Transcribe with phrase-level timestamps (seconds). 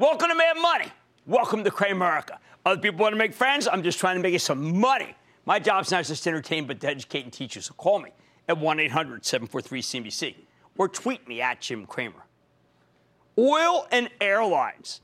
[0.00, 0.86] Welcome to Mad Money.
[1.26, 2.38] Welcome to Cramerica.
[2.64, 3.68] Other people want to make friends.
[3.68, 5.14] I'm just trying to make you some money.
[5.44, 7.60] My job's not just to entertain, but to educate and teach you.
[7.60, 8.08] So call me
[8.48, 10.36] at 1 800 743 CNBC
[10.78, 12.24] or tweet me at Jim Cramer.
[13.36, 15.02] Oil and airlines,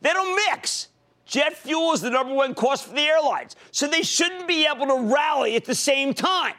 [0.00, 0.90] they don't mix.
[1.26, 4.86] Jet fuel is the number one cost for the airlines, so they shouldn't be able
[4.86, 6.54] to rally at the same time,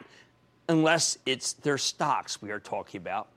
[0.68, 3.28] unless it's their stocks we are talking about.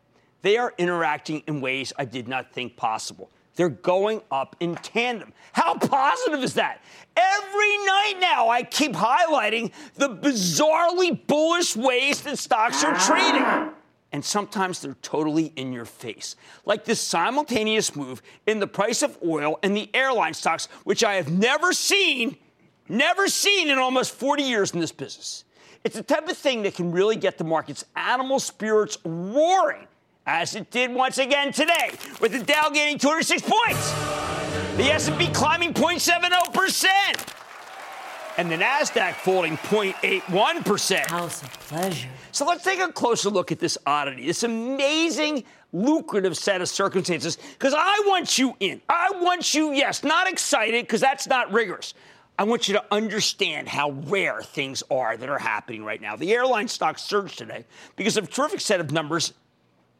[0.42, 3.30] They are interacting in ways I did not think possible.
[3.56, 5.34] They're going up in tandem.
[5.54, 6.82] How positive is that?
[7.16, 13.74] Every night now, I keep highlighting the bizarrely bullish ways that stocks are trading.
[14.12, 16.36] And sometimes they're totally in your face.
[16.66, 21.16] Like this simultaneous move in the price of oil and the airline stocks, which I
[21.16, 22.38] have never seen,
[22.88, 25.44] never seen in almost 40 years in this business.
[25.84, 29.88] It's the type of thing that can really get the market's animal spirits roaring
[30.26, 33.92] as it did once again today, with the Dow gaining 206 points,
[34.78, 37.32] the S&P climbing 0.70%,
[38.38, 41.06] and the Nasdaq falling 0.81%.
[41.06, 42.10] House of pleasure.
[42.32, 47.38] So let's take a closer look at this oddity, this amazing, lucrative set of circumstances,
[47.54, 48.82] because I want you in.
[48.90, 51.94] I want you, yes, not excited, because that's not rigorous.
[52.38, 56.18] I want you to understand how rare things are that are happening right now.
[56.18, 57.64] The airline stock surged today
[57.96, 59.32] because of a terrific set of numbers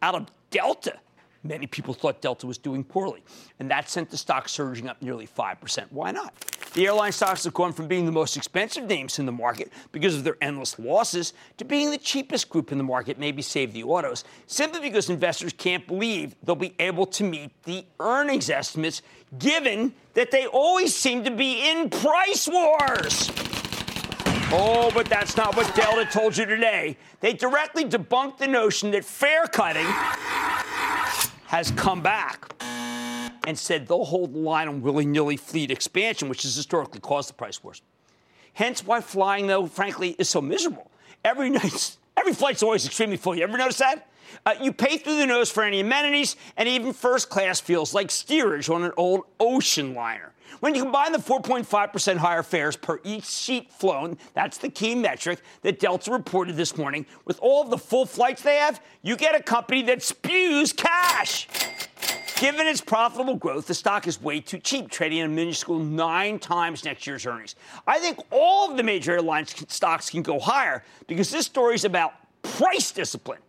[0.02, 1.00] out of Delta.
[1.46, 3.24] Many people thought Delta was doing poorly,
[3.60, 5.86] and that sent the stock surging up nearly 5%.
[5.92, 6.34] Why not?
[6.74, 10.16] The airline stocks have gone from being the most expensive names in the market because
[10.16, 13.84] of their endless losses to being the cheapest group in the market, maybe save the
[13.84, 19.04] autos, simply because investors can't believe they'll be able to meet the earnings estimates
[19.38, 23.30] given that they always seem to be in price wars.
[24.58, 26.96] Oh, but that's not what Delta told you today.
[27.20, 29.86] They directly debunked the notion that fare cutting
[31.48, 32.54] has come back
[33.46, 37.28] and said they'll hold the line on willy nilly fleet expansion, which has historically caused
[37.28, 37.82] the price wars.
[38.54, 40.90] Hence why flying, though, frankly, is so miserable.
[41.26, 43.36] Every night, every flight's always extremely full.
[43.36, 44.08] You ever notice that?
[44.46, 48.10] Uh, you pay through the nose for any amenities, and even first class feels like
[48.10, 50.32] steerage on an old ocean liner.
[50.60, 55.42] When you combine the 4.5% higher fares per each seat flown, that's the key metric
[55.62, 59.36] that Delta reported this morning, with all of the full flights they have, you get
[59.36, 61.48] a company that spews cash.
[62.38, 66.38] Given its profitable growth, the stock is way too cheap, trading at a minuscule nine
[66.38, 67.56] times next year's earnings.
[67.88, 71.86] I think all of the major airlines stocks can go higher because this story is
[71.86, 73.40] about price discipline,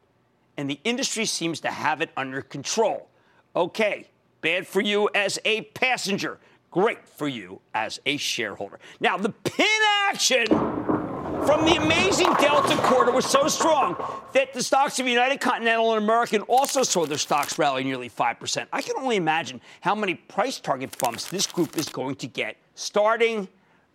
[0.57, 3.09] and the industry seems to have it under control.
[3.57, 4.07] Okay,
[4.41, 6.39] bad for you as a passenger.
[6.77, 8.79] Great for you as a shareholder.
[9.01, 9.67] Now, the pin
[10.11, 13.97] action from the amazing Delta quarter was so strong
[14.35, 18.67] that the stocks of United Continental and American also saw their stocks rally nearly 5%.
[18.75, 22.59] I can only imagine how many price target bumps this group is going to get
[22.75, 23.49] starting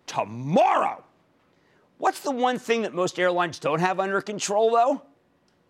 [0.08, 1.04] tomorrow.
[2.00, 5.04] What's the one thing that most airlines don't have under control, though?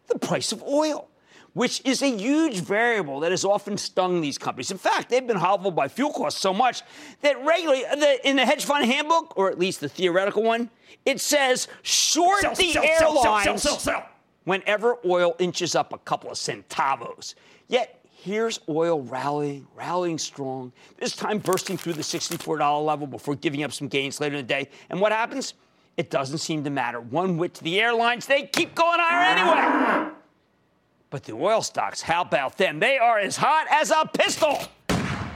[0.08, 1.10] The price of oil
[1.54, 4.72] which is a huge variable that has often stung these companies.
[4.72, 6.82] In fact, they've been hobbled by fuel costs so much
[7.22, 10.70] that regularly, the, in the hedge fund handbook, or at least the theoretical one,
[11.06, 14.10] it says short Sell, the sell, airlines sell, sell, sell.
[14.46, 17.36] whenever oil inches up a couple of centavos.
[17.68, 23.64] Yet here's oil rallying, rallying strong, this time bursting through the $64 level before giving
[23.64, 24.70] up some gains later in the day.
[24.90, 25.56] And what happens?
[25.97, 28.26] It doesn't seem to matter one whit to the airlines.
[28.26, 30.10] They keep going higher anyway.
[31.11, 32.79] But the oil stocks, how about them?
[32.79, 34.58] They are as hot as a pistol.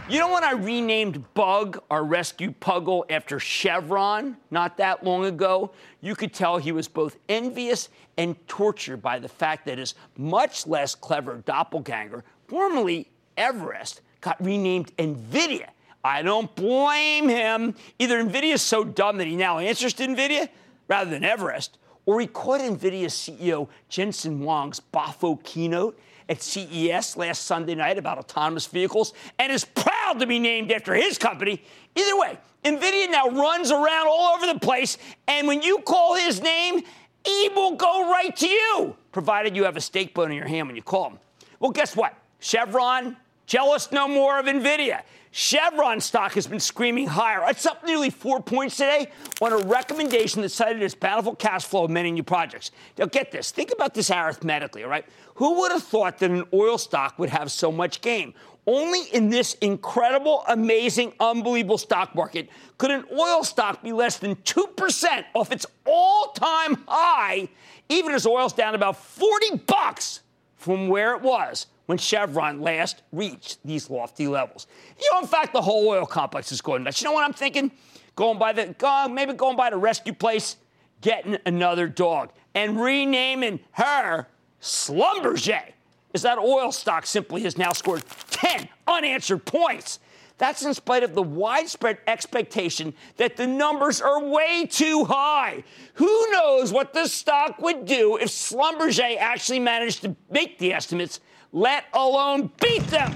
[0.07, 5.71] You know when I renamed Bug, our rescue puggle, after Chevron not that long ago?
[5.99, 10.65] You could tell he was both envious and tortured by the fact that his much
[10.65, 15.67] less clever doppelganger, formerly Everest, got renamed NVIDIA.
[16.05, 17.75] I don't blame him.
[17.99, 20.47] Either NVIDIA is so dumb that he now answers to NVIDIA
[20.87, 25.99] rather than Everest, Or he NVIDIA CEO Jensen Huang's BAFO keynote
[26.29, 30.93] at CES last Sunday night about autonomous vehicles and is proud to be named after
[30.93, 31.61] his company.
[31.95, 34.97] Either way, NVIDIA now runs around all over the place,
[35.27, 36.81] and when you call his name,
[37.23, 40.67] he will go right to you, provided you have a steak bone in your hand
[40.67, 41.19] when you call him.
[41.59, 42.15] Well, guess what?
[42.39, 45.01] Chevron, jealous no more of NVIDIA.
[45.37, 47.43] Chevron stock has been screaming higher.
[47.49, 49.09] It's up nearly four points today
[49.41, 52.71] on a recommendation that cited its bountiful cash flow of many new projects.
[52.97, 53.51] Now, get this.
[53.51, 55.05] Think about this arithmetically, all right?
[55.33, 58.33] Who would have thought that an oil stock would have so much gain?
[58.65, 62.47] Only in this incredible, amazing, unbelievable stock market
[62.77, 67.49] could an oil stock be less than 2% off its all-time high,
[67.89, 70.21] even as oil's down about 40 bucks
[70.65, 74.65] from where it was when Chevron last reached these lofty levels.
[74.99, 76.99] You know, in fact, the whole oil complex is going nuts.
[76.99, 77.71] You know what I'm thinking?
[78.15, 80.57] Going by the, uh, maybe going by the rescue place,
[81.01, 84.25] getting another dog, and renaming her
[84.59, 85.71] Schlumberger.
[86.15, 89.99] Is that oil stock simply has now scored 10 unanswered points.
[90.37, 95.63] That's in spite of the widespread expectation that the numbers are way too high.
[95.93, 101.21] Who knows what the stock would do if Schlumberger actually managed to make the estimates
[101.53, 103.13] let alone beat them.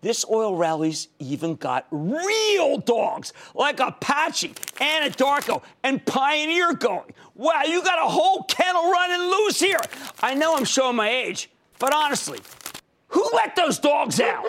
[0.00, 7.12] This oil rally's even got real dogs like Apache, Anadarko, and Pioneer going.
[7.34, 9.78] Wow, you got a whole kennel running loose here.
[10.22, 12.40] I know I'm showing my age, but honestly,
[13.10, 14.44] who let those dogs out?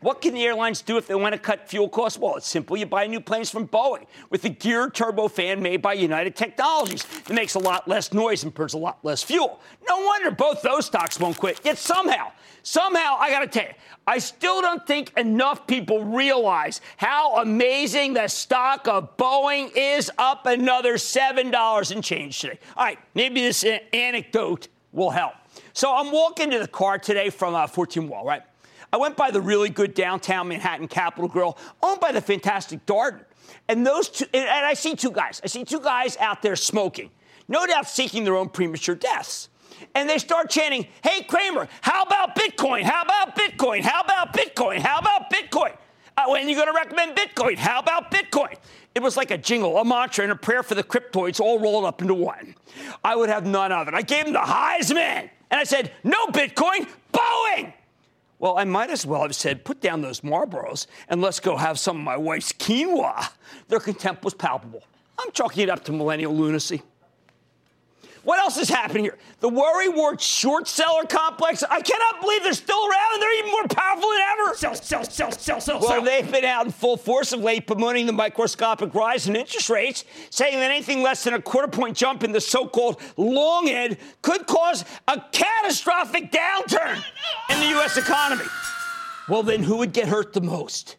[0.00, 2.18] What can the airlines do if they want to cut fuel costs?
[2.18, 2.76] Well, it's simple.
[2.76, 7.04] You buy new planes from Boeing with the geared turbofan made by United Technologies.
[7.28, 9.60] It makes a lot less noise and burns a lot less fuel.
[9.88, 11.60] No wonder both those stocks won't quit.
[11.64, 12.30] Yet somehow,
[12.62, 13.74] somehow, I got to tell you,
[14.06, 20.46] I still don't think enough people realize how amazing the stock of Boeing is up
[20.46, 22.60] another $7 and change today.
[22.76, 25.34] All right, maybe this anecdote will help.
[25.72, 28.42] So I'm walking to the car today from uh, 14 Wall, right?
[28.92, 33.24] I went by the really good downtown Manhattan Capital Grille, owned by the fantastic Darden.
[33.68, 35.40] And those two, and I see two guys.
[35.44, 37.10] I see two guys out there smoking,
[37.48, 39.48] no doubt seeking their own premature deaths.
[39.94, 42.82] And they start chanting, Hey, Cramer, how about Bitcoin?
[42.82, 43.82] How about Bitcoin?
[43.82, 44.78] How about Bitcoin?
[44.78, 45.76] How about Bitcoin?
[46.16, 47.56] Uh, when are you going to recommend Bitcoin?
[47.56, 48.56] How about Bitcoin?
[48.94, 51.84] It was like a jingle, a mantra, and a prayer for the cryptoids all rolled
[51.84, 52.56] up into one.
[53.04, 53.94] I would have none of it.
[53.94, 55.30] I gave them the Heisman.
[55.50, 57.72] And I said, No Bitcoin, Boeing!
[58.38, 61.78] Well, I might as well have said, put down those Marlboros and let's go have
[61.78, 63.30] some of my wife's quinoa.
[63.66, 64.84] Their contempt was palpable.
[65.18, 66.82] I'm chalking it up to millennial lunacy.
[68.24, 69.18] What else is happening here?
[69.40, 71.62] The worry wart short seller complex.
[71.62, 74.54] I cannot believe they're still around and they're even more powerful than ever.
[74.56, 75.80] Sell, sell, sell, sell, sell.
[75.80, 76.02] Well, sell.
[76.02, 80.04] they've been out in full force of late, promoting the microscopic rise in interest rates,
[80.30, 84.46] saying that anything less than a quarter point jump in the so-called long end could
[84.46, 87.02] cause a catastrophic downturn
[87.50, 87.96] in the U.S.
[87.96, 88.44] economy.
[89.28, 90.96] Well, then who would get hurt the most?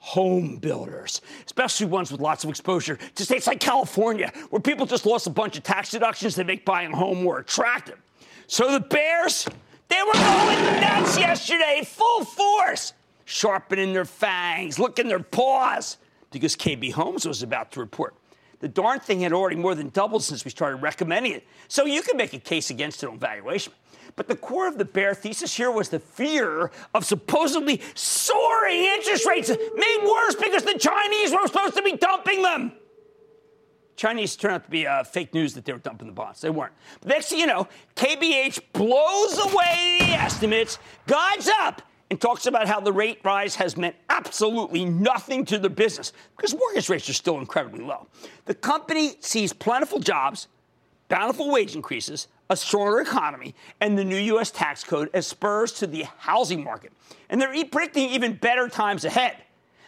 [0.00, 5.06] Home builders, especially ones with lots of exposure to states like California, where people just
[5.06, 8.00] lost a bunch of tax deductions that make buying a home more attractive.
[8.46, 9.46] So the Bears,
[9.88, 12.94] they were going nuts yesterday, full force,
[13.26, 15.98] sharpening their fangs, licking their paws,
[16.32, 18.14] because KB Homes was about to report.
[18.60, 21.46] The darn thing had already more than doubled since we started recommending it.
[21.68, 23.72] So you can make a case against it on valuation.
[24.16, 29.26] But the core of the bear thesis here was the fear of supposedly soaring interest
[29.26, 32.72] rates, made worse because the Chinese were supposed to be dumping them.
[33.96, 36.40] Chinese turned out to be uh, fake news that they were dumping the bonds.
[36.40, 36.72] They weren't.
[37.00, 42.66] But next thing you know, KBH blows away the estimates, guides up, and talks about
[42.66, 47.14] how the rate rise has meant absolutely nothing to the business because mortgage rates are
[47.14, 48.06] still incredibly low.
[48.46, 50.48] The company sees plentiful jobs,
[51.08, 54.50] bountiful wage increases, a stronger economy, and the new U.S.
[54.50, 56.92] tax code as spurs to the housing market.
[57.30, 59.36] And they're predicting even better times ahead.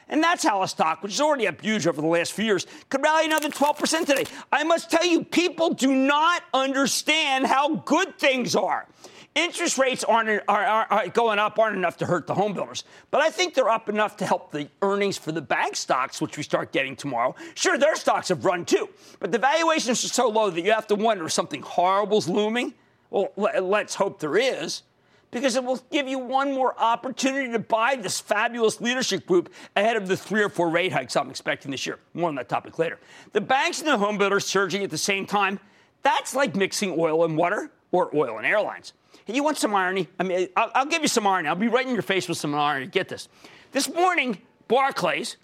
[0.09, 2.66] And that's how a stock, which is already up huge over the last few years,
[2.88, 4.25] could rally another 12% today.
[4.52, 8.87] I must tell you, people do not understand how good things are.
[9.35, 12.85] Interest rates aren't are, are, are, going up aren't enough to hurt the home builders,
[13.11, 16.37] but I think they're up enough to help the earnings for the bank stocks, which
[16.37, 17.35] we start getting tomorrow.
[17.55, 20.87] Sure, their stocks have run too, but the valuations are so low that you have
[20.89, 22.75] to wonder if something horrible's looming.
[23.09, 24.83] Well, let's hope there is,
[25.31, 29.97] because it will give you one more opportunity to buy this fabulous leadership group ahead
[29.97, 31.99] of the three or four rate hikes I'm expecting this year.
[32.12, 32.99] More on that topic later.
[33.33, 35.59] The banks and the home builders surging at the same time.
[36.03, 38.93] That's like mixing oil and water or oil and airlines.
[39.26, 40.09] You want some irony?
[40.19, 41.49] I mean, I'll, I'll, give you some irony.
[41.49, 42.87] I'll be right in your face with some irony.
[42.87, 43.29] Get this.
[43.71, 44.38] This morning,
[44.69, 45.37] Barclays,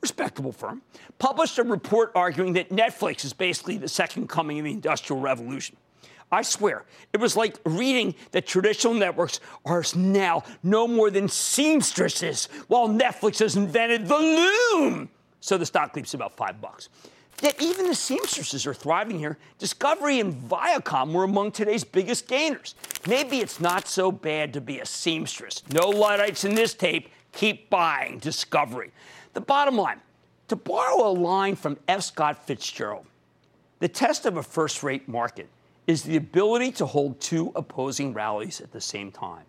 [0.00, 0.82] respectable firm,
[1.18, 5.76] published a report arguing that Netflix is basically the second coming of the Industrial Revolution.
[6.32, 12.48] I swear, it was like reading that traditional networks are now no more than seamstresses,
[12.68, 15.08] while Netflix has invented the loom.
[15.40, 16.88] So the stock leaps about five bucks.
[17.42, 19.38] Yet even the seamstresses are thriving here.
[19.58, 22.74] Discovery and Viacom were among today's biggest gainers.
[23.08, 25.62] Maybe it's not so bad to be a seamstress.
[25.72, 27.08] No Luddites in this tape.
[27.32, 28.92] Keep buying Discovery.
[29.32, 30.00] The bottom line
[30.48, 32.02] to borrow a line from F.
[32.02, 33.06] Scott Fitzgerald,
[33.78, 35.48] the test of a first rate market
[35.86, 39.44] is the ability to hold two opposing rallies at the same time.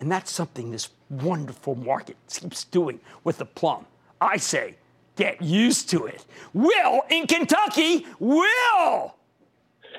[0.00, 3.86] And that's something this wonderful market keeps doing with the plum.
[4.20, 4.74] I say,
[5.16, 6.24] get used to it.
[6.52, 9.14] Will in Kentucky, Will!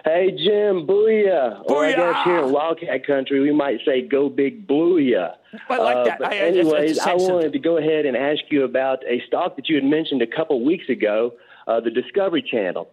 [0.05, 1.65] Hey, Jim, booyah.
[1.65, 1.69] booyah.
[1.69, 5.33] Or I guess here in Wildcat Country, we might say go big blueyah.
[5.67, 6.19] I like uh, that.
[6.19, 9.67] But I, anyways, I wanted to go ahead and ask you about a stock that
[9.67, 11.33] you had mentioned a couple weeks ago,
[11.67, 12.87] uh, the Discovery Channel,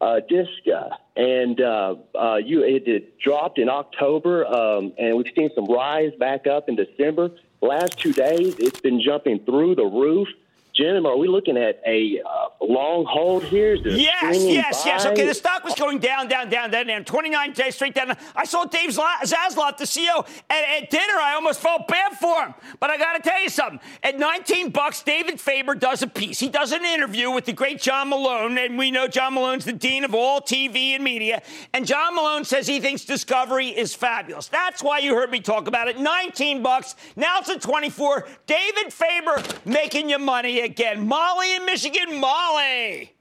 [0.00, 0.96] uh, Disca.
[1.16, 6.12] And uh, uh, you it, it dropped in October, um, and we've seen some rise
[6.18, 7.30] back up in December.
[7.60, 10.28] last two days, it's been jumping through the roof.
[10.74, 13.74] Jim, are we looking at a uh, long hold here?
[13.74, 14.90] Yes, yes, by?
[14.90, 15.06] yes.
[15.06, 17.04] Okay, the stock was going down, down, down, down, down.
[17.04, 18.16] 29 days straight down.
[18.34, 21.14] I saw Dave Zaslav, the CEO, at, at, dinner.
[21.14, 22.54] I almost felt bad for him.
[22.80, 23.78] But I got to tell you something.
[24.02, 26.40] At 19 bucks, David Faber does a piece.
[26.40, 29.72] He does an interview with the great John Malone, and we know John Malone's the
[29.72, 31.42] dean of all TV and media.
[31.72, 34.48] And John Malone says he thinks Discovery is fabulous.
[34.48, 36.00] That's why you heard me talk about it.
[36.00, 36.96] 19 bucks.
[37.14, 38.26] Now it's at 24.
[38.46, 41.06] David Faber making you money again.
[41.06, 43.14] Molly in Michigan, Molly.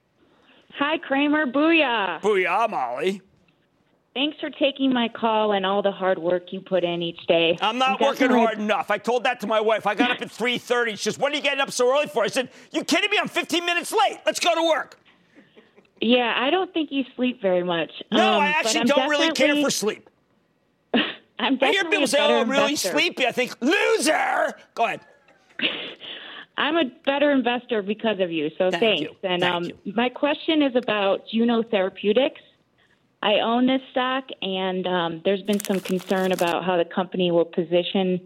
[0.79, 1.45] Hi, Cramer.
[1.45, 2.21] Booyah.
[2.21, 3.21] Booyah, Molly.
[4.13, 7.57] Thanks for taking my call and all the hard work you put in each day.
[7.61, 8.91] I'm not I'm working hard enough.
[8.91, 9.87] I told that to my wife.
[9.87, 10.91] I got up at 3:30.
[10.91, 13.17] She says, "What are you getting up so early for?" I said, "You kidding me?
[13.19, 14.19] I'm 15 minutes late.
[14.25, 14.99] Let's go to work."
[15.99, 17.89] Yeah, I don't think you sleep very much.
[18.11, 20.09] No, um, I actually don't really care for sleep.
[20.93, 22.91] I'm definitely I hear people say, "Oh, I'm really investor.
[22.91, 25.01] sleepy." I think, "Loser." Go ahead.
[26.57, 28.49] I'm a better investor because of you.
[28.57, 29.01] So Thank thanks.
[29.01, 29.15] you.
[29.23, 29.93] And Thank um, you.
[29.93, 32.41] my question is about Juno Therapeutics.
[33.21, 37.45] I own this stock, and um, there's been some concern about how the company will
[37.45, 38.19] position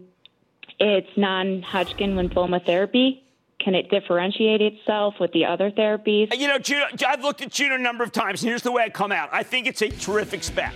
[0.80, 3.22] its non-Hodgkin lymphoma therapy.
[3.60, 6.36] Can it differentiate itself with the other therapies?
[6.36, 8.82] You know, Juno, I've looked at Juno a number of times, and here's the way
[8.82, 9.28] I come out.
[9.32, 10.74] I think it's a terrific spec.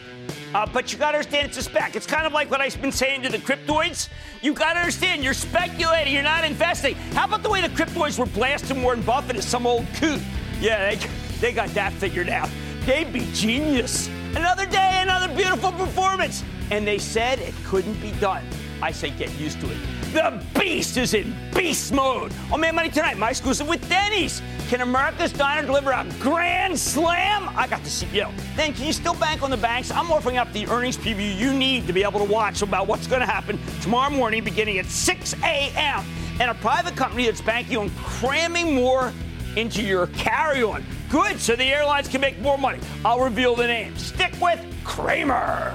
[0.54, 1.96] Uh, but you got to understand it's a spec.
[1.96, 4.08] It's kind of like what I've been saying to the cryptoids.
[4.42, 6.94] You got to understand you're speculating, you're not investing.
[7.14, 10.20] How about the way the cryptoids were blasting Warren Buffett as some old coot?
[10.60, 11.06] Yeah, they,
[11.40, 12.50] they got that figured out.
[12.84, 14.08] They'd be genius.
[14.34, 16.44] Another day, another beautiful performance.
[16.70, 18.44] And they said it couldn't be done.
[18.80, 19.78] I say get used to it.
[20.12, 22.32] The beast is in beast mode.
[22.50, 24.42] Oh, on Mad Money tonight, my exclusive with Denny's.
[24.68, 27.48] Can America's Diner deliver a grand slam?
[27.56, 28.30] I got the CEO.
[28.54, 29.90] Then can you still bank on the banks?
[29.90, 33.06] I'm offering up the earnings preview you need to be able to watch about what's
[33.06, 36.04] going to happen tomorrow morning beginning at 6 a.m.
[36.38, 39.14] And a private company that's banking on cramming more
[39.56, 40.84] into your carry-on.
[41.08, 42.80] Good, so the airlines can make more money.
[43.02, 44.04] I'll reveal the names.
[44.04, 45.74] Stick with Cramer.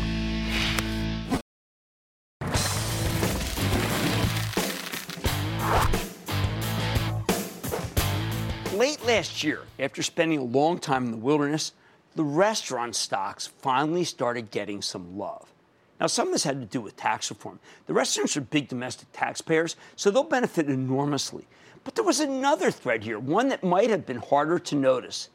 [9.21, 11.73] last year, after spending a long time in the wilderness,
[12.15, 15.53] the restaurant stocks finally started getting some love.
[15.99, 17.59] Now, some of this had to do with tax reform.
[17.85, 21.45] The restaurants are big domestic taxpayers, so they'll benefit enormously.
[21.83, 25.29] But there was another thread here, one that might have been harder to notice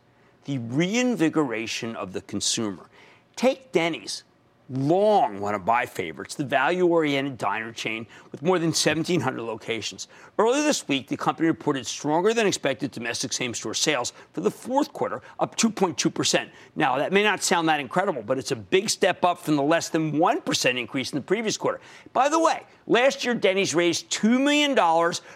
[0.46, 2.88] the reinvigoration of the consumer.
[3.36, 4.24] Take Denny's,
[4.68, 10.08] long one of my favorites, the value oriented diner chain with more than 1,700 locations.
[10.38, 14.50] Earlier this week, the company reported stronger than expected domestic same store sales for the
[14.50, 16.48] fourth quarter, up 2.2%.
[16.74, 19.62] Now, that may not sound that incredible, but it's a big step up from the
[19.62, 21.80] less than 1% increase in the previous quarter.
[22.12, 24.76] By the way, last year, Denny's raised $2 million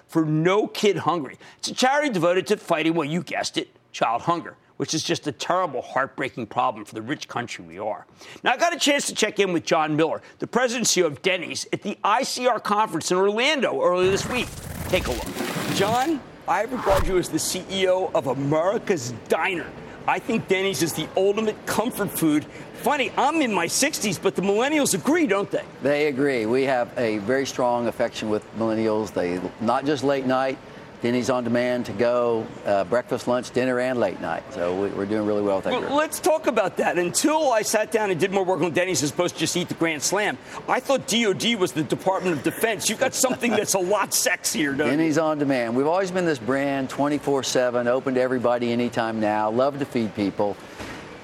[0.09, 1.39] for No Kid Hungry.
[1.59, 5.27] It's a charity devoted to fighting, well, you guessed it, child hunger which is just
[5.27, 8.07] a terrible, heartbreaking problem for the rich country we are.
[8.43, 11.21] Now, I got a chance to check in with John Miller, the president CEO of
[11.21, 14.49] Denny's, at the ICR conference in Orlando earlier this week.
[14.89, 15.27] Take a look.
[15.75, 16.19] John,
[16.49, 19.71] I regard you as the CEO of America's Diner.
[20.09, 22.47] I think Denny's is the ultimate comfort food.
[22.73, 25.65] Funny, I'm in my 60s, but the millennials agree, don't they?
[25.83, 26.47] They agree.
[26.47, 29.13] We have a very strong affection with millennials.
[29.13, 30.57] They not just late night,
[31.03, 34.43] Denny's on demand to go, uh, breakfast, lunch, dinner, and late night.
[34.53, 35.73] So we, are doing really well with that.
[35.73, 36.99] Well, let's talk about that.
[36.99, 39.69] Until I sat down and did more work on Denny's as opposed to just eat
[39.69, 40.37] the Grand Slam,
[40.69, 42.91] I thought DOD was the Department of Defense.
[42.91, 45.75] You've got something that's a lot sexier, don't Denny's on demand.
[45.75, 50.15] We've always been this brand 24 7, open to everybody anytime now, love to feed
[50.15, 50.55] people.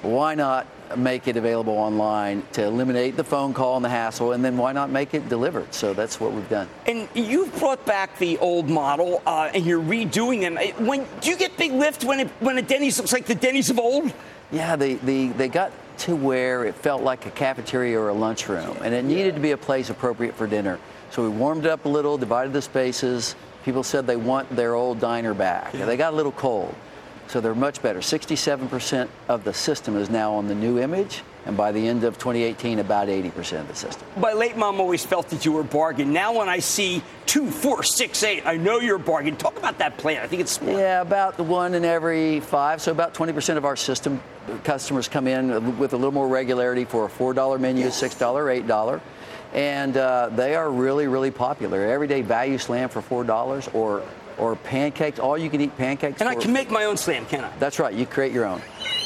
[0.03, 0.67] Why not
[0.97, 4.73] make it available online to eliminate the phone call and the hassle, and then why
[4.73, 5.73] not make it delivered?
[5.73, 6.69] So that's what we've done.
[6.87, 10.57] And you've brought back the old model, uh, and you're redoing them.
[10.87, 13.71] When do you get big lift when it, when a Denny's looks like the Denny's
[13.71, 14.13] of old?
[14.53, 18.77] Yeah, they, they, they got to where it felt like a cafeteria or a lunchroom,
[18.83, 20.79] and it needed to be a place appropriate for dinner.
[21.11, 23.35] So we warmed it up a little, divided the spaces.
[23.65, 25.73] People said they want their old diner back.
[25.75, 25.87] Yeah.
[25.87, 26.75] They got a little cold.
[27.29, 28.01] So they're much better.
[28.01, 32.19] 67% of the system is now on the new image, and by the end of
[32.19, 34.07] 2018, about 80% of the system.
[34.17, 36.13] My late mom always felt that you were bargain.
[36.13, 39.37] Now, when I see two, four, six, eight, I know you're a bargain.
[39.37, 40.23] Talk about that plan.
[40.23, 40.79] I think it's smart.
[40.79, 42.81] Yeah, about the one in every five.
[42.81, 44.21] So about 20% of our system
[44.63, 48.01] customers come in with a little more regularity for a $4 menu, yes.
[48.01, 49.01] $6, $8
[49.57, 51.87] and uh, they are really, really popular.
[51.87, 54.03] Everyday value slam for four dollars, or
[54.39, 55.19] or pancakes.
[55.19, 56.21] All you can eat pancakes.
[56.21, 57.57] And for, I can make my own slam, can I?
[57.59, 57.95] That's right.
[57.95, 58.63] You create your own.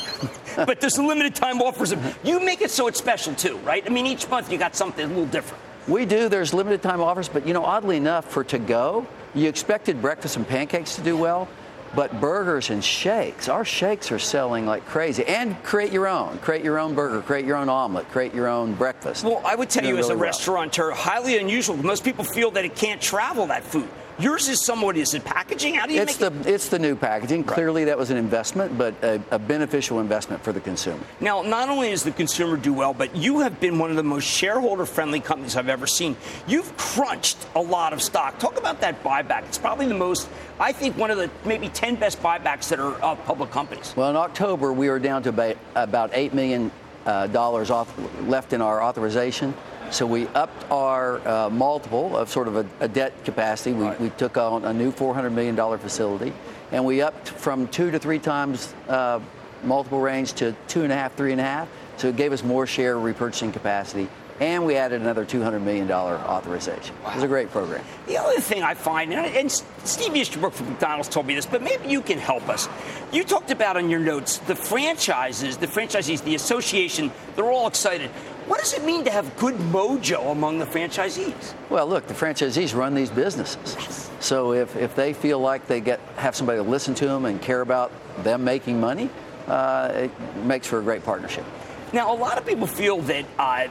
[0.56, 1.94] but there's limited time offers.
[2.22, 3.82] You make it so it's special too, right?
[3.84, 5.62] I mean, each month you got something a little different.
[5.88, 6.28] We do.
[6.28, 10.36] There's limited time offers, but you know, oddly enough, for to go, you expected breakfast
[10.36, 11.48] and pancakes to do well.
[11.92, 15.24] But burgers and shakes, our shakes are selling like crazy.
[15.24, 16.38] And create your own.
[16.38, 19.24] Create your own burger, create your own omelet, create your own breakfast.
[19.24, 20.18] Well, I would tell you, as a well.
[20.18, 21.76] restaurateur, highly unusual.
[21.76, 23.88] Most people feel that it can't travel that food.
[24.20, 25.74] Yours is somewhat is it packaging?
[25.74, 26.46] How do you it's the it?
[26.46, 27.40] it's the new packaging.
[27.40, 27.54] Right.
[27.54, 31.02] Clearly, that was an investment, but a, a, beneficial investment for the consumer.
[31.20, 34.02] Now, not only does the consumer do well, but you have been one of the
[34.02, 36.16] most shareholder-friendly companies I've ever seen.
[36.46, 38.38] You've crunched a lot of stock.
[38.38, 39.44] Talk about that buyback.
[39.44, 42.94] It's probably the most, I think, one of the maybe 10 best buybacks that are
[42.96, 43.94] of public companies.
[43.96, 46.70] Well, in October, we were down to about, about eight million
[47.06, 47.92] uh, dollars off
[48.26, 49.54] left in our authorization.
[49.90, 53.72] So we upped our uh, multiple of sort of a, a debt capacity.
[53.72, 54.00] We, right.
[54.00, 56.32] we, took on a new $400 million facility,
[56.70, 59.18] and we upped from two to three times uh,
[59.64, 61.68] multiple range to two and a half, three and a half.
[61.96, 64.08] So it gave us more share repurchasing capacity.
[64.38, 66.94] And we added another $200 million authorization.
[67.02, 67.10] Wow.
[67.10, 67.84] It was a great program.
[68.06, 69.52] The other thing I find, and
[69.84, 72.66] Steve Easterbrook from McDonald's told me this, but maybe you can help us.
[73.12, 78.10] You talked about on your notes the franchises, the franchisees, the association, they're all excited.
[78.50, 81.54] What does it mean to have good mojo among the franchisees?
[81.68, 83.76] Well, look, the franchisees run these businesses.
[83.78, 84.10] Yes.
[84.18, 87.40] So if, if they feel like they get have somebody to listen to them and
[87.40, 87.92] care about
[88.24, 89.08] them making money,
[89.46, 90.10] uh, it
[90.42, 91.44] makes for a great partnership.
[91.92, 93.68] Now, a lot of people feel that uh,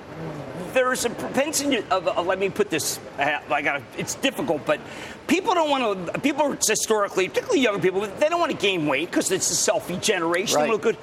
[0.71, 4.79] there's a propensity of, uh, let me put this, uh, I got it's difficult, but
[5.27, 9.11] people don't want to, people historically, particularly younger people, they don't want to gain weight
[9.11, 10.55] because it's a selfie generation.
[10.55, 10.69] Right.
[10.69, 10.97] look good.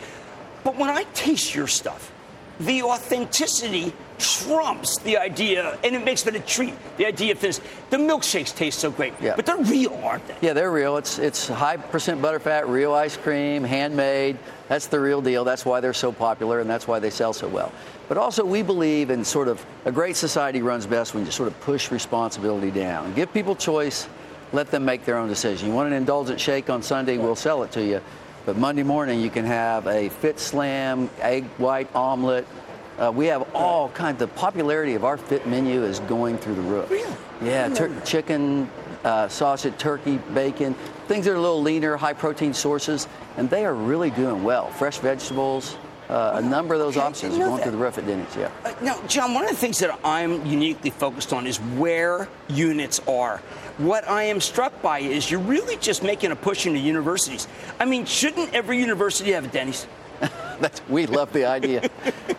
[0.65, 2.11] But when I taste your stuff,
[2.61, 6.75] the authenticity trumps the idea, and it makes it a treat.
[6.97, 9.37] The idea of this, the milkshakes taste so great, yeah.
[9.37, 10.37] but they're real, aren't they?
[10.41, 10.97] Yeah, they're real.
[10.97, 14.39] It's it's high percent butterfat, real ice cream, handmade.
[14.69, 15.45] That's the real deal.
[15.45, 17.73] That's why they're so popular, and that's why they sell so well.
[18.09, 21.49] But also, we believe in sort of a great society runs best when you sort
[21.49, 24.09] of push responsibility down, give people choice,
[24.53, 25.69] let them make their own decision.
[25.69, 28.01] You want an indulgent shake on Sunday, we'll sell it to you.
[28.47, 32.47] But Monday morning, you can have a fit slam, egg white omelet.
[32.97, 34.21] Uh, we have all kinds.
[34.21, 36.89] The popularity of our fit menu is going through the roof.
[36.89, 37.13] Really?
[37.43, 38.71] Yeah, tur- chicken,
[39.03, 40.75] uh, sausage, turkey, bacon,
[41.09, 44.71] things that are a little leaner, high protein sources, and they are really doing well.
[44.71, 45.77] Fresh vegetables.
[46.09, 48.51] Uh, a number of those options going through the roof at Denny's, yeah.
[48.65, 53.01] Uh, now, John, one of the things that I'm uniquely focused on is where units
[53.09, 53.39] are.
[53.79, 57.49] What I am struck by is you're really just making a push into universities.
[57.81, 59.87] I mean, shouldn't every university have a Denny's?
[60.89, 61.89] We love the idea.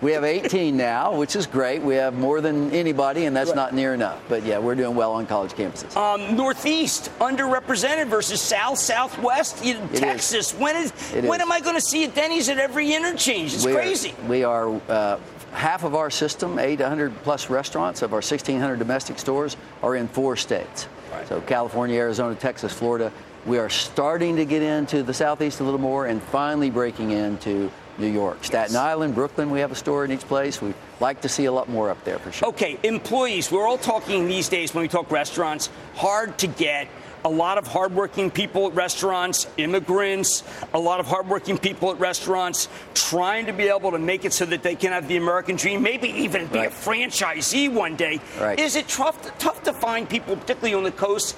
[0.01, 1.81] we have 18 now, which is great.
[1.81, 3.55] We have more than anybody, and that's right.
[3.55, 4.21] not near enough.
[4.29, 5.95] But yeah, we're doing well on college campuses.
[5.95, 10.53] Um, Northeast underrepresented versus South, Southwest, you know, Texas.
[10.53, 10.59] Is.
[10.59, 11.45] When is it when is.
[11.45, 13.53] am I going to see a Denny's at every interchange?
[13.53, 14.13] It's we crazy.
[14.23, 14.81] Are, we are.
[14.87, 15.19] Uh,
[15.53, 20.35] half of our system, 800 plus restaurants of our 1,600 domestic stores, are in four
[20.35, 20.87] states.
[21.11, 21.27] Right.
[21.27, 23.11] So California, Arizona, Texas, Florida.
[23.45, 27.71] We are starting to get into the southeast a little more and finally breaking into
[27.97, 28.43] New York.
[28.43, 30.61] Staten Island, Brooklyn, we have a store in each place.
[30.61, 32.49] We like to see a lot more up there for sure.
[32.49, 33.51] Okay, employees.
[33.51, 36.87] We're all talking these days when we talk restaurants, hard to get.
[37.25, 42.69] a lot of hardworking people at restaurants, immigrants, a lot of hardworking people at restaurants
[42.93, 45.81] trying to be able to make it so that they can have the American dream,
[45.81, 46.69] maybe even be right.
[46.69, 48.19] a franchisee one day.
[48.39, 48.59] Right.
[48.59, 51.35] Is it tough, tough to find people, particularly on the coast,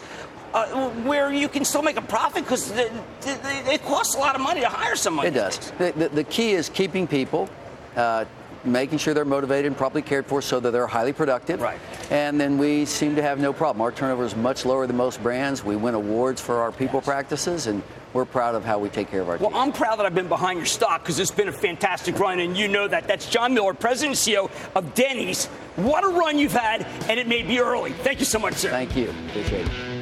[0.53, 4.61] uh, where you can still make a profit because it costs a lot of money
[4.61, 5.25] to hire someone.
[5.25, 5.71] It does.
[5.77, 7.49] The, the, the, key is keeping people.
[7.95, 8.25] Uh,
[8.63, 11.61] making sure they're motivated and properly cared for so that they're highly productive.
[11.61, 11.79] Right.
[12.09, 13.81] And then we seem to have no problem.
[13.81, 15.63] Our turnover is much lower than most brands.
[15.63, 17.05] We win awards for our people yes.
[17.05, 17.81] practices, and
[18.13, 19.51] we're proud of how we take care of our well.
[19.51, 22.39] Well, I'm proud that I've been behind your stock because it's been a fantastic run,
[22.39, 23.07] and you know that.
[23.07, 25.45] That's John Miller, President and CEO of Denny's.
[25.75, 27.93] What a run you've had, and it may be early.
[27.93, 28.69] Thank you so much, sir.
[28.69, 29.13] Thank you.
[29.29, 29.98] Appreciate it.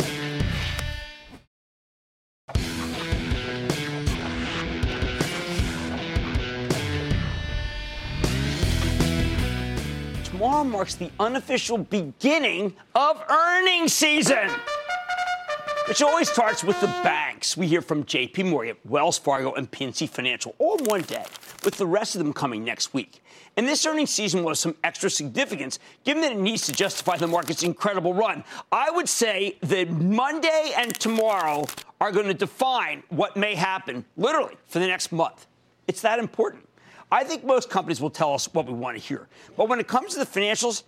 [10.68, 14.50] Marks the unofficial beginning of earnings season.
[15.88, 17.56] Which always starts with the banks.
[17.56, 21.24] We hear from JP Morgan, Wells Fargo, and PNC Financial all in one day,
[21.64, 23.22] with the rest of them coming next week.
[23.56, 27.16] And this earnings season will have some extra significance given that it needs to justify
[27.16, 28.44] the market's incredible run.
[28.70, 31.66] I would say that Monday and tomorrow
[32.02, 35.48] are going to define what may happen literally for the next month.
[35.88, 36.67] It's that important.
[37.12, 39.28] I think most companies will tell us what we want to hear.
[39.56, 40.84] But when it comes to the financials,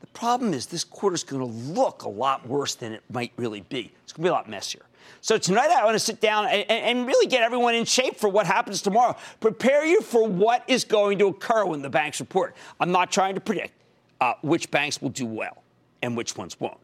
[0.00, 3.32] the problem is this quarter is going to look a lot worse than it might
[3.36, 3.92] really be.
[4.04, 4.82] It's going to be a lot messier.
[5.20, 8.28] So tonight I want to sit down and, and, really get everyone in shape for
[8.28, 9.16] what happens tomorrow.
[9.40, 12.56] Prepare you for what is going to occur when the banks report.
[12.80, 13.72] I'm not trying to predict
[14.20, 15.62] uh, which banks will do well
[16.02, 16.78] and which ones won't.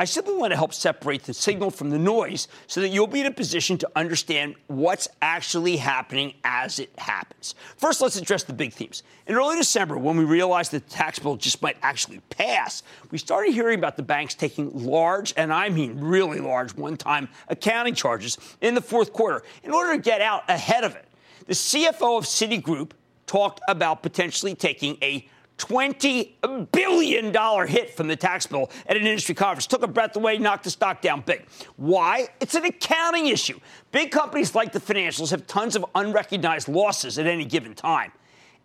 [0.00, 3.20] I simply want to help separate the signal from the noise so that you'll be
[3.20, 7.56] in a position to understand what's actually happening as it happens.
[7.76, 9.02] First, let's address the big themes.
[9.26, 13.52] In early December, when we realized the tax bill just might actually pass, we started
[13.52, 18.38] hearing about the banks taking large, and I mean really large, one time accounting charges
[18.60, 21.06] in the fourth quarter in order to get out ahead of it.
[21.46, 22.92] The CFO of Citigroup
[23.26, 25.28] talked about potentially taking a
[25.58, 29.66] $20 billion hit from the tax bill at an industry conference.
[29.66, 31.46] Took a breath away, knocked the stock down big.
[31.76, 32.28] Why?
[32.40, 33.58] It's an accounting issue.
[33.92, 38.12] Big companies like the financials have tons of unrecognized losses at any given time.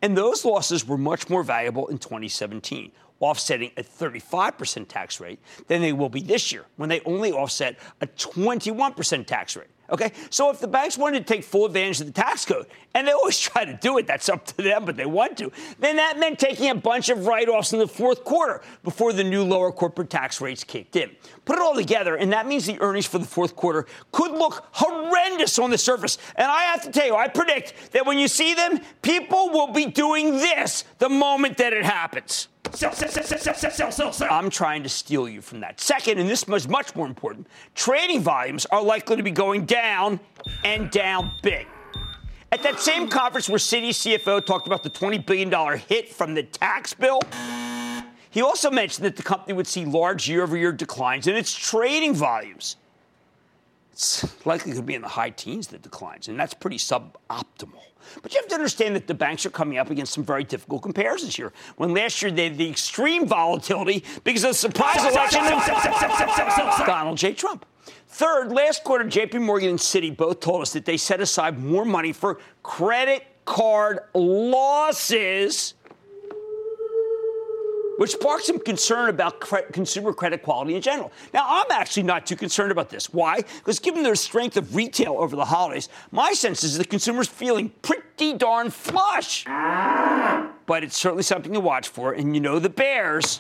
[0.02, 5.82] And those losses were much more valuable in 2017, offsetting a 35% tax rate than
[5.82, 9.68] they will be this year when they only offset a 21% tax rate.
[9.94, 13.08] Okay, so if the banks wanted to take full advantage of the tax code, and
[13.08, 15.98] they always try to do it, that's up to them, but they want to, then
[15.98, 19.44] that meant taking a bunch of write offs in the fourth quarter before the new
[19.44, 21.12] lower corporate tax rates kicked in.
[21.46, 24.68] Put it all together, and that means the earnings for the fourth quarter could look
[24.72, 26.18] horrendous on the surface.
[26.38, 29.72] And I have to tell you, I predict that when you see them, people will
[29.72, 32.48] be doing this the moment that it happens.
[32.74, 35.80] Sell, sell, sell, sell, sell, I'm trying to steal you from that.
[35.80, 40.20] Second, and this is much more important, trading volumes are likely to be going down
[40.64, 41.68] and down big.
[42.52, 46.44] At that same conference where Citi CFO talked about the $20 billion hit from the
[46.44, 47.20] tax bill,
[48.32, 51.54] he also mentioned that the company would see large year over year declines in its
[51.54, 52.78] trading volumes.
[53.94, 57.80] It's likely to be in the high teens, that declines, and that's pretty suboptimal.
[58.22, 60.82] But you have to understand that the banks are coming up against some very difficult
[60.82, 61.54] comparisons here.
[61.78, 67.18] When last year they had the extreme volatility because of the surprise election of Donald
[67.18, 67.34] J.
[67.34, 67.66] Trump.
[68.08, 71.86] Third, last quarter, JP Morgan and Citi both told us that they set aside more
[71.86, 75.76] money for credit card losses
[78.04, 81.10] which sparked some concern about cre- consumer credit quality in general.
[81.34, 83.14] Now, I'm actually not too concerned about this.
[83.14, 83.38] Why?
[83.38, 87.72] Because given the strength of retail over the holidays, my sense is the consumer's feeling
[87.82, 89.46] pretty darn flush.
[89.46, 93.40] But it's certainly something to watch for, and you know the Bears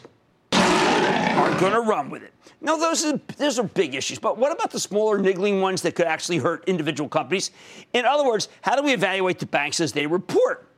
[0.53, 2.33] are going to run with it.
[2.61, 5.93] Now, those are, those are big issues, but what about the smaller, niggling ones that
[5.93, 7.51] could actually hurt individual companies?
[7.91, 10.69] In other words, how do we evaluate the banks as they report?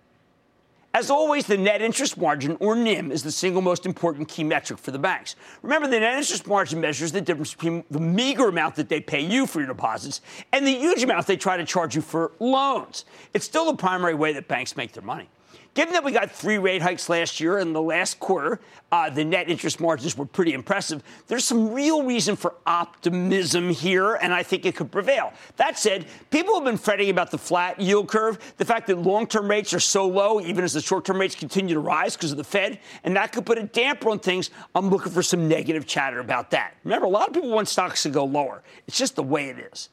[0.95, 4.79] As always, the net interest margin, or NIM, is the single most important key metric
[4.79, 5.36] for the banks.
[5.62, 9.19] Remember, the net interest margin measures the difference between the meager amount that they pay
[9.19, 10.21] you for your deposits
[10.53, 13.03] and the huge amount they try to charge you for loans.
[13.34, 15.27] It's still the primary way that banks make their money.
[15.76, 18.62] Given that we got three rate hikes last year and the last quarter,
[18.94, 21.04] uh, the net interest margins were pretty impressive.
[21.28, 25.34] There's some real reason for optimism here, and I think it could prevail.
[25.58, 29.28] That said, people have been fretting about the flat yield curve, the fact that long
[29.28, 32.32] term rates are so low, even as the short term rates continue to rise because
[32.32, 34.52] of the Fed, and that could put a damper on things.
[34.74, 36.76] I'm looking for some negative chatter about that.
[36.86, 38.64] Remember, a lot of people want stocks to go lower.
[38.88, 39.90] It's just the way it is.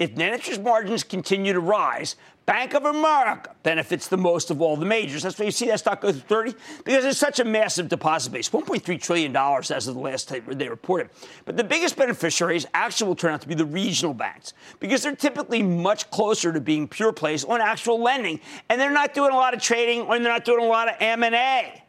[0.00, 4.76] If net interest margins continue to rise, Bank of America benefits the most of all
[4.76, 5.22] the majors.
[5.22, 6.54] That's why you see that stock go to 30
[6.86, 10.42] because it's such a massive deposit base, 1.3 trillion dollars as of the last time
[10.48, 11.10] they reported.
[11.44, 15.14] But the biggest beneficiaries actually will turn out to be the regional banks because they're
[15.14, 19.36] typically much closer to being pure plays on actual lending, and they're not doing a
[19.36, 21.82] lot of trading or they're not doing a lot of M&A.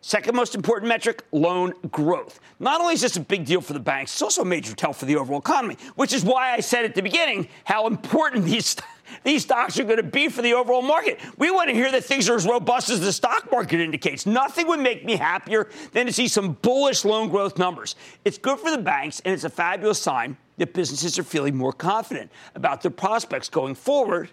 [0.00, 2.38] Second most important metric, loan growth.
[2.60, 4.92] Not only is this a big deal for the banks, it's also a major tell
[4.92, 8.76] for the overall economy, which is why I said at the beginning how important these
[9.24, 11.18] these stocks are going to be for the overall market.
[11.38, 14.26] We want to hear that things are as robust as the stock market indicates.
[14.26, 17.96] Nothing would make me happier than to see some bullish loan growth numbers.
[18.26, 21.72] It's good for the banks, and it's a fabulous sign that businesses are feeling more
[21.72, 24.30] confident about their prospects going forward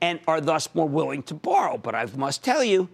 [0.00, 1.76] and are thus more willing to borrow.
[1.76, 2.88] But I must tell you,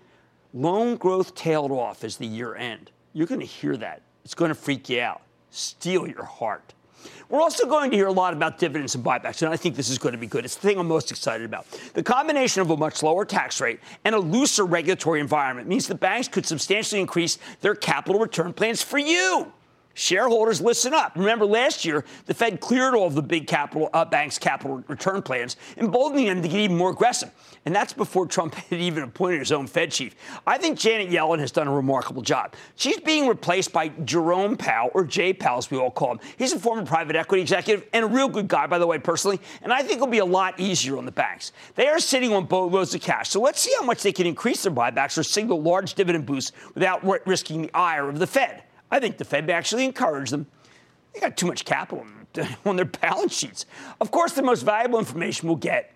[0.52, 2.90] loan growth tailed off as the year end.
[3.12, 4.02] You're going to hear that.
[4.24, 6.74] It's going to freak you out, steal your heart.
[7.28, 9.88] We're also going to hear a lot about dividends and buybacks, and I think this
[9.88, 10.44] is going to be good.
[10.44, 11.66] It's the thing I'm most excited about.
[11.94, 15.94] The combination of a much lower tax rate and a looser regulatory environment means the
[15.94, 19.52] banks could substantially increase their capital return plans for you.
[19.94, 21.12] Shareholders, listen up.
[21.16, 25.20] Remember, last year, the Fed cleared all of the big capital uh, banks' capital return
[25.20, 27.30] plans, emboldening them to get even more aggressive.
[27.66, 30.14] And that's before Trump had even appointed his own Fed chief.
[30.46, 32.54] I think Janet Yellen has done a remarkable job.
[32.76, 36.20] She's being replaced by Jerome Powell, or Jay Powell, as we all call him.
[36.38, 39.40] He's a former private equity executive and a real good guy, by the way, personally.
[39.62, 41.52] And I think it'll be a lot easier on the banks.
[41.74, 43.28] They are sitting on boatloads of cash.
[43.28, 46.52] So let's see how much they can increase their buybacks or signal large dividend boosts
[46.74, 48.62] without risking the ire of the Fed.
[48.90, 50.46] I think the Fed actually encouraged them.
[51.14, 52.06] They got too much capital
[52.64, 53.66] on their balance sheets.
[54.00, 55.92] Of course, the most valuable information we'll get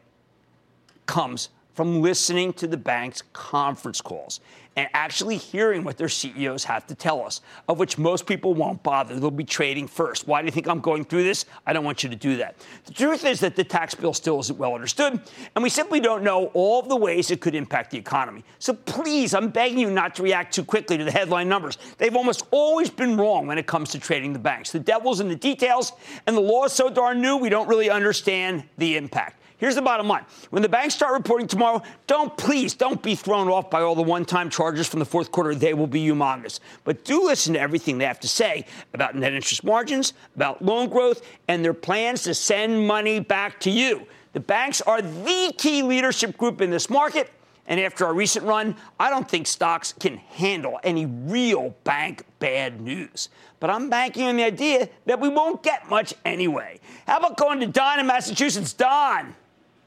[1.06, 4.40] comes from listening to the bank's conference calls
[4.76, 8.82] and actually hearing what their CEOs have to tell us, of which most people won't
[8.82, 9.18] bother.
[9.18, 10.26] They'll be trading first.
[10.26, 11.46] Why do you think I'm going through this?
[11.66, 12.56] I don't want you to do that.
[12.84, 15.20] The truth is that the tax bill still isn't well understood,
[15.54, 18.44] and we simply don't know all of the ways it could impact the economy.
[18.58, 21.78] So please, I'm begging you not to react too quickly to the headline numbers.
[21.98, 24.72] They've almost always been wrong when it comes to trading the banks.
[24.72, 25.92] The devil's in the details,
[26.26, 29.40] and the law is so darn new, we don't really understand the impact.
[29.64, 30.26] Here's the bottom line.
[30.50, 34.02] When the banks start reporting tomorrow, don't please don't be thrown off by all the
[34.02, 35.54] one-time charges from the fourth quarter.
[35.54, 36.60] They will be humongous.
[36.84, 40.90] But do listen to everything they have to say about net interest margins, about loan
[40.90, 44.06] growth, and their plans to send money back to you.
[44.34, 47.32] The banks are the key leadership group in this market.
[47.66, 52.82] And after our recent run, I don't think stocks can handle any real bank bad
[52.82, 53.30] news.
[53.60, 56.80] But I'm banking on the idea that we won't get much anyway.
[57.06, 58.74] How about going to Don in Massachusetts?
[58.74, 59.34] Don.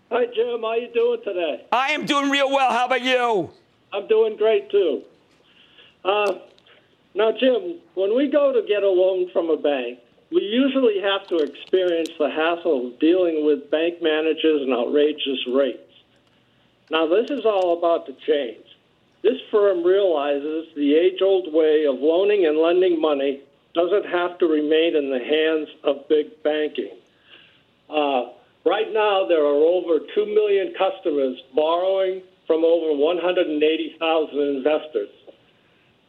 [0.09, 0.61] Hi, Jim.
[0.61, 1.65] How are you doing today?
[1.73, 2.71] I am doing real well.
[2.71, 3.49] How about you?
[3.91, 5.01] I'm doing great too.
[6.05, 6.33] Uh,
[7.13, 9.99] now, Jim, when we go to get a loan from a bank,
[10.31, 15.79] we usually have to experience the hassle of dealing with bank managers and outrageous rates.
[16.89, 18.63] Now, this is all about to change.
[19.23, 23.41] This firm realizes the age old way of loaning and lending money
[23.73, 26.95] doesn't have to remain in the hands of big banking.
[27.89, 28.29] Uh,
[28.67, 35.09] Right now, there are over 2 million customers borrowing from over 180,000 investors.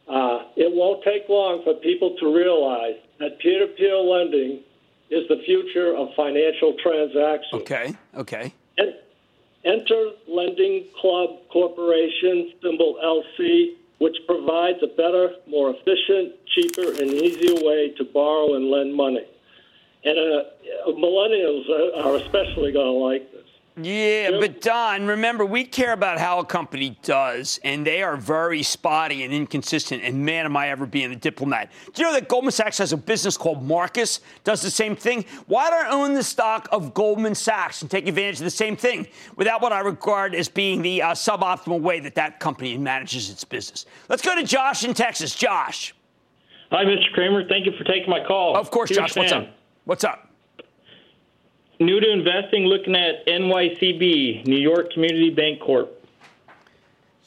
[0.09, 4.59] Uh, it won't take long for people to realize that peer to peer lending
[5.09, 7.61] is the future of financial transactions.
[7.61, 8.53] Okay, okay.
[8.77, 8.95] En-
[9.63, 17.55] enter Lending Club Corporation, symbol LC, which provides a better, more efficient, cheaper, and easier
[17.63, 19.25] way to borrow and lend money.
[20.03, 23.39] And uh, millennials are especially going to like this.
[23.81, 28.61] Yeah, but Don, remember, we care about how a company does, and they are very
[28.61, 30.03] spotty and inconsistent.
[30.03, 31.71] And man, am I ever being a diplomat.
[31.93, 35.23] Do you know that Goldman Sachs has a business called Marcus, does the same thing?
[35.47, 38.75] Why don't I own the stock of Goldman Sachs and take advantage of the same
[38.75, 39.07] thing
[39.37, 43.45] without what I regard as being the uh, suboptimal way that that company manages its
[43.45, 43.85] business?
[44.09, 45.33] Let's go to Josh in Texas.
[45.35, 45.95] Josh.
[46.71, 47.11] Hi, Mr.
[47.13, 47.47] Cramer.
[47.47, 48.57] Thank you for taking my call.
[48.57, 49.13] Of course, Huge Josh.
[49.13, 49.23] Fan.
[49.23, 49.58] What's up?
[49.89, 50.29] What's up?
[51.79, 56.05] New to investing, looking at NYCB, New York Community Bank Corp.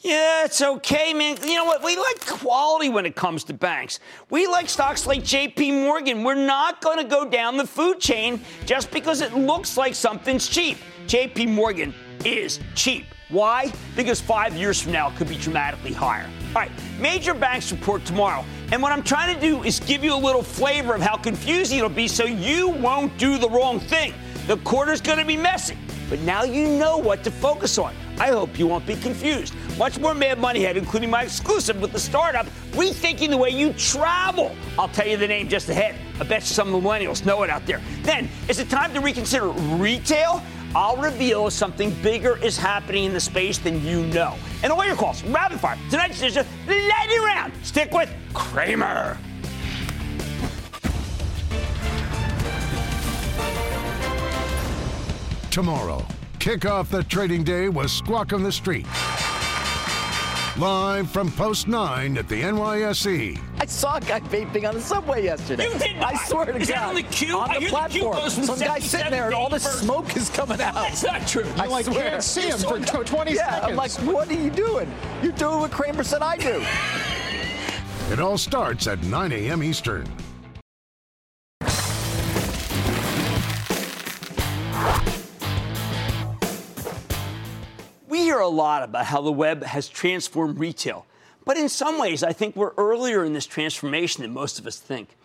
[0.03, 1.38] Yeah, it's okay, man.
[1.42, 1.83] You know what?
[1.83, 3.98] We like quality when it comes to banks.
[4.31, 6.22] We like stocks like JP Morgan.
[6.22, 10.46] We're not going to go down the food chain just because it looks like something's
[10.46, 10.79] cheap.
[11.09, 11.92] JP Morgan
[12.25, 13.07] is cheap.
[13.33, 13.73] Why?
[13.97, 16.29] Because five years from now, it could be dramatically higher.
[16.55, 18.45] All right, major banks report tomorrow.
[18.71, 21.79] And what I'm trying to do is give you a little flavor of how confusing
[21.79, 24.12] it'll be so you won't do the wrong thing.
[24.47, 25.79] The quarter's going to be messy,
[26.11, 27.95] but now you know what to focus on.
[28.18, 29.55] I hope you won't be confused.
[29.79, 33.73] Much more Mad Money ahead, including my exclusive with the startup, Rethinking the Way You
[33.73, 34.55] Travel.
[34.79, 35.95] I'll tell you the name just ahead.
[36.21, 37.81] I bet some millennials know it out there.
[38.03, 40.42] Then, is it time to reconsider retail?
[40.74, 44.37] I'll reveal something bigger is happening in the space than you know.
[44.62, 45.78] And all your calls, rapid fire.
[45.90, 47.52] Tonight's edition, lightning round.
[47.62, 49.18] Stick with Cramer.
[55.50, 56.06] Tomorrow,
[56.38, 58.87] kick off the trading day with Squawk on the Street.
[60.58, 63.40] Live from Post 9 at the NYSE.
[63.58, 65.64] I saw a guy vaping on the subway yesterday.
[65.72, 66.12] You did not.
[66.12, 66.88] I swear to Is that God.
[66.90, 67.38] on the queue?
[67.38, 68.16] On I the hear the platform.
[68.18, 70.74] goes from Some guy sitting there and all this smoke is coming out.
[70.74, 71.46] That's not true.
[71.56, 72.10] I like, swear.
[72.10, 73.70] can't see him for tw- 20 yeah, seconds.
[73.70, 74.92] I'm like, what are you doing?
[75.22, 76.62] You're doing what Cramer said I do.
[78.12, 79.62] It all starts at 9 a.m.
[79.62, 80.06] Eastern.
[88.42, 91.07] A lot about how the web has transformed retail,
[91.44, 94.78] but in some ways, I think we're earlier in this transformation than most of us
[94.78, 95.16] think.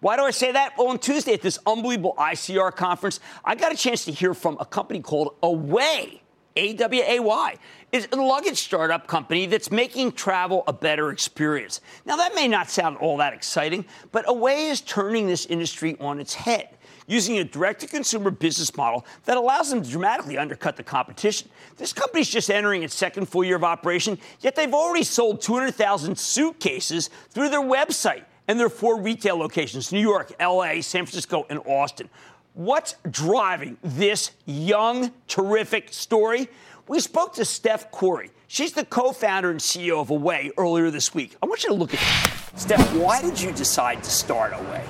[0.00, 0.74] Why do I say that?
[0.76, 4.56] Well, on Tuesday at this unbelievable ICR conference, I got a chance to hear from
[4.60, 6.22] a company called Away,
[6.54, 7.56] A W A Y.
[7.92, 11.80] It's a luggage startup company that's making travel a better experience.
[12.04, 16.20] Now, that may not sound all that exciting, but Away is turning this industry on
[16.20, 16.75] its head
[17.06, 21.48] using a direct to consumer business model that allows them to dramatically undercut the competition.
[21.76, 26.18] This company's just entering its second full year of operation, yet they've already sold 200,000
[26.18, 31.60] suitcases through their website and their four retail locations New York, LA, San Francisco, and
[31.66, 32.08] Austin.
[32.54, 36.48] What's driving this young, terrific story?
[36.88, 38.30] We spoke to Steph Korey.
[38.48, 41.36] She's the co founder and CEO of Away earlier this week.
[41.42, 42.62] I want you to look at this.
[42.62, 44.84] Steph, why did you decide to start Away?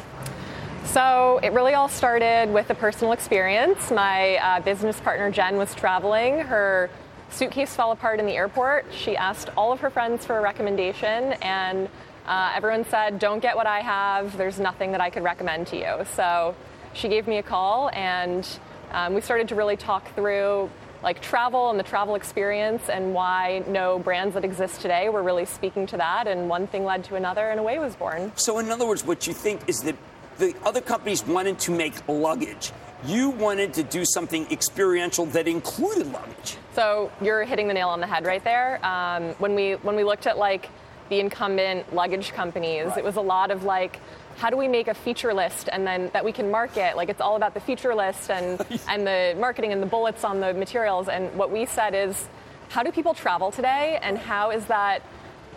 [0.87, 3.91] So it really all started with a personal experience.
[3.91, 6.39] My uh, business partner Jen was traveling.
[6.39, 6.89] Her
[7.29, 8.87] suitcase fell apart in the airport.
[8.93, 11.89] She asked all of her friends for a recommendation, and
[12.27, 14.39] uh, everyone said, Don't get what I have.
[14.39, 16.05] There's nothing that I could recommend to you.
[16.15, 16.55] So
[16.95, 18.49] she gave me a call, and
[18.93, 20.71] um, we started to really talk through
[21.03, 25.45] like travel and the travel experience and why no brands that exist today were really
[25.45, 28.71] speaking to that and one thing led to another and away was born So, in
[28.71, 29.95] other words, what you think is that
[30.39, 32.73] the other companies wanted to make luggage.
[33.05, 36.57] You wanted to do something experiential that included luggage.
[36.75, 38.85] So you're hitting the nail on the head right there.
[38.85, 40.69] Um, when we when we looked at like
[41.09, 42.99] the incumbent luggage companies, Right.
[42.99, 44.01] it was a lot of like,
[44.39, 46.97] how do we make a feature list and then that we can market?
[46.97, 50.41] Like it's all about the feature list and and the marketing and the bullets on
[50.41, 51.09] the materials.
[51.09, 52.29] And what we said is,
[52.71, 55.03] how do people travel today, and how is that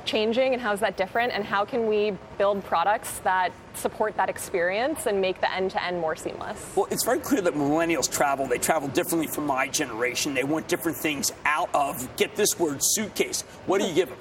[0.09, 4.27] changing and how is that different and how can we build products that support that
[4.27, 8.11] experience and make the end to end more seamless Well, it's very clear that millennials
[8.11, 8.47] travel.
[8.47, 10.33] They travel differently from my generation.
[10.33, 13.43] They want different things out of, get this word, suitcase.
[13.67, 14.17] What do you give them?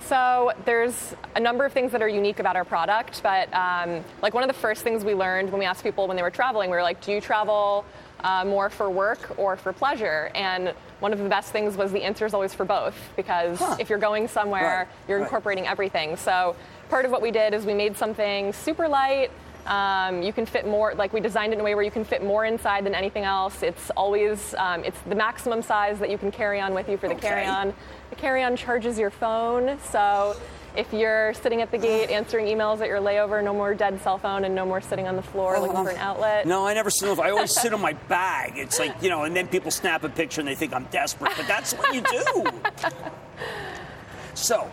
[0.00, 4.34] So there's a number of things that are unique about our product, but um, like
[4.34, 6.70] one of the first things we learned when we asked people when they were traveling,
[6.70, 7.84] we were like, "Do you travel
[8.20, 12.02] uh, more for work or for pleasure?" And one of the best things was the
[12.02, 15.24] answer is always for both, because if you're going somewhere, Right, you're right.
[15.24, 16.16] incorporating everything.
[16.16, 16.56] So
[16.88, 19.30] part of what we did is we made something super light.
[19.66, 22.04] Um, you can fit more, like we designed it in a way where you can
[22.04, 23.62] fit more inside than anything else.
[23.64, 27.08] It's always, um, it's the maximum size that you can carry on with you for
[27.08, 27.28] the Okay.
[27.28, 27.74] carry-on.
[28.10, 30.36] The carry-on charges your phone, so
[30.76, 34.18] if you're sitting at the gate answering emails at your layover, no more dead cell
[34.18, 36.46] phone and no more sitting on the floor looking for an outlet.
[36.46, 37.18] No, I never sit.
[37.18, 38.52] I always sit on my bag.
[38.56, 41.32] It's like you know, and then people snap a picture and they think I'm desperate,
[41.36, 42.44] but that's what you do.
[44.34, 44.70] so,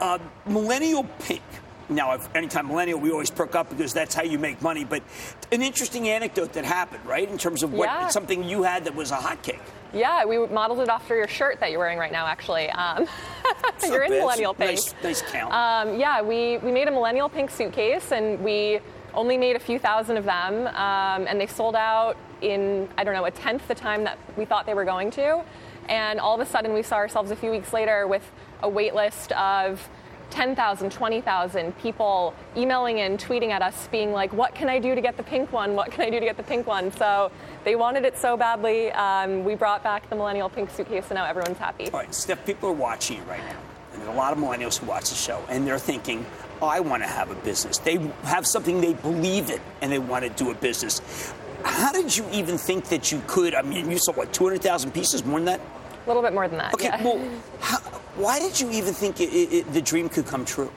[0.00, 1.42] uh, millennial pink.
[1.88, 4.84] Now, if anytime millennial, we always perk up because that's how you make money.
[4.84, 5.02] But
[5.50, 7.28] an interesting anecdote that happened, right?
[7.28, 8.08] In terms of what Yeah.
[8.08, 9.60] something you had that was a hotcake.
[9.92, 12.70] Yeah, we modeled it after your shirt that you're wearing right now, actually.
[12.70, 13.06] Um,
[13.86, 14.70] you're in millennial pink.
[14.70, 15.52] Nice, nice count.
[15.52, 18.80] Um, yeah, we, we made a millennial pink suitcase and we
[19.14, 23.14] only made a few thousand of them um, and they sold out in, I don't
[23.14, 25.44] know, a tenth the time that we thought they were going to.
[25.88, 28.28] And all of a sudden we saw ourselves a few weeks later with
[28.62, 29.88] a wait list of
[30.32, 35.00] 10,000, 20,000 people emailing in, tweeting at us, being like, what can I do to
[35.00, 35.74] get the pink one?
[35.74, 36.90] What can I do to get the pink one?
[36.92, 37.30] So
[37.64, 38.90] they wanted it so badly.
[38.92, 41.90] Um, we brought back the millennial pink suitcase and now everyone's happy.
[41.90, 43.58] All right, Steph, people are watching you right now.
[43.92, 46.24] And there are a lot of millennials who watch the show, and they're thinking,
[46.62, 47.76] I want to have a business.
[47.76, 51.34] They have something they believe in, and they want to do a business.
[51.62, 53.54] How did you even think that you could?
[53.54, 55.60] I mean, you sold, what, 200,000 pieces, more than that?
[56.04, 56.74] A little bit more than that.
[56.74, 57.02] Okay, yeah.
[57.02, 57.78] well, how,
[58.16, 60.70] why did you even think it, it, the dream could come true?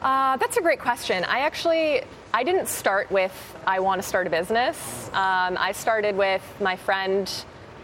[0.00, 1.24] Uh, that's a great question.
[1.24, 2.02] I actually
[2.32, 3.32] I didn't start with
[3.66, 5.08] I want to start a business.
[5.08, 7.30] Um, I started with my friend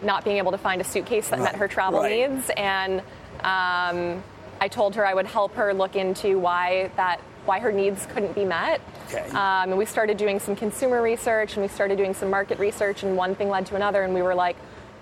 [0.02, 2.30] not being able to find a suitcase that Right, met her travel right.
[2.30, 2.50] needs.
[2.56, 3.00] And
[3.40, 4.22] um,
[4.60, 8.34] I told her I would help her look into why that why her needs couldn't
[8.34, 8.80] be met.
[9.08, 9.28] Okay.
[9.30, 13.02] Um, and we started doing some consumer research and we started doing some market research,
[13.02, 14.56] and one thing led to another, and we were like,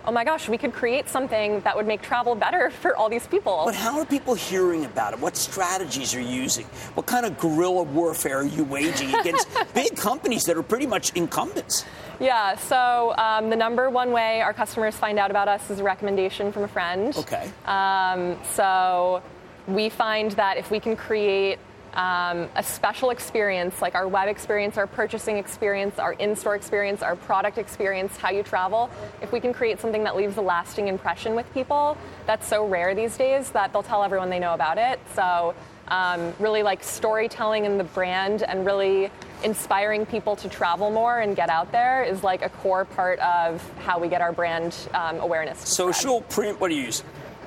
[0.06, 3.26] oh my gosh, we could create something that would make travel better for all these
[3.26, 3.62] people.
[3.64, 5.20] But how are people hearing about it?
[5.20, 6.66] What strategies are you using?
[6.94, 11.12] What kind of guerrilla warfare are you waging against big companies that are pretty much
[11.14, 11.84] incumbents?
[12.20, 15.82] Yeah, so um, the number one way our customers find out about us is a
[15.82, 17.16] recommendation from a friend.
[17.16, 17.50] Okay.
[17.64, 19.22] Um, so
[19.66, 21.58] we find that if we can create
[21.94, 27.02] um, a special experience, like our web experience, our purchasing experience, our in store experience,
[27.02, 28.90] our product experience, how you travel,
[29.22, 32.94] if we can create something that leaves a lasting impression with people, that's so rare
[32.94, 34.98] these days that they'll tell everyone they know about it.
[35.14, 35.54] So,
[35.88, 39.10] um, really like storytelling in the brand and really
[39.42, 43.62] inspiring people to travel more and get out there is like a core part of
[43.80, 45.60] how we get our brand um, awareness.
[45.68, 47.04] Social, print, what do you use?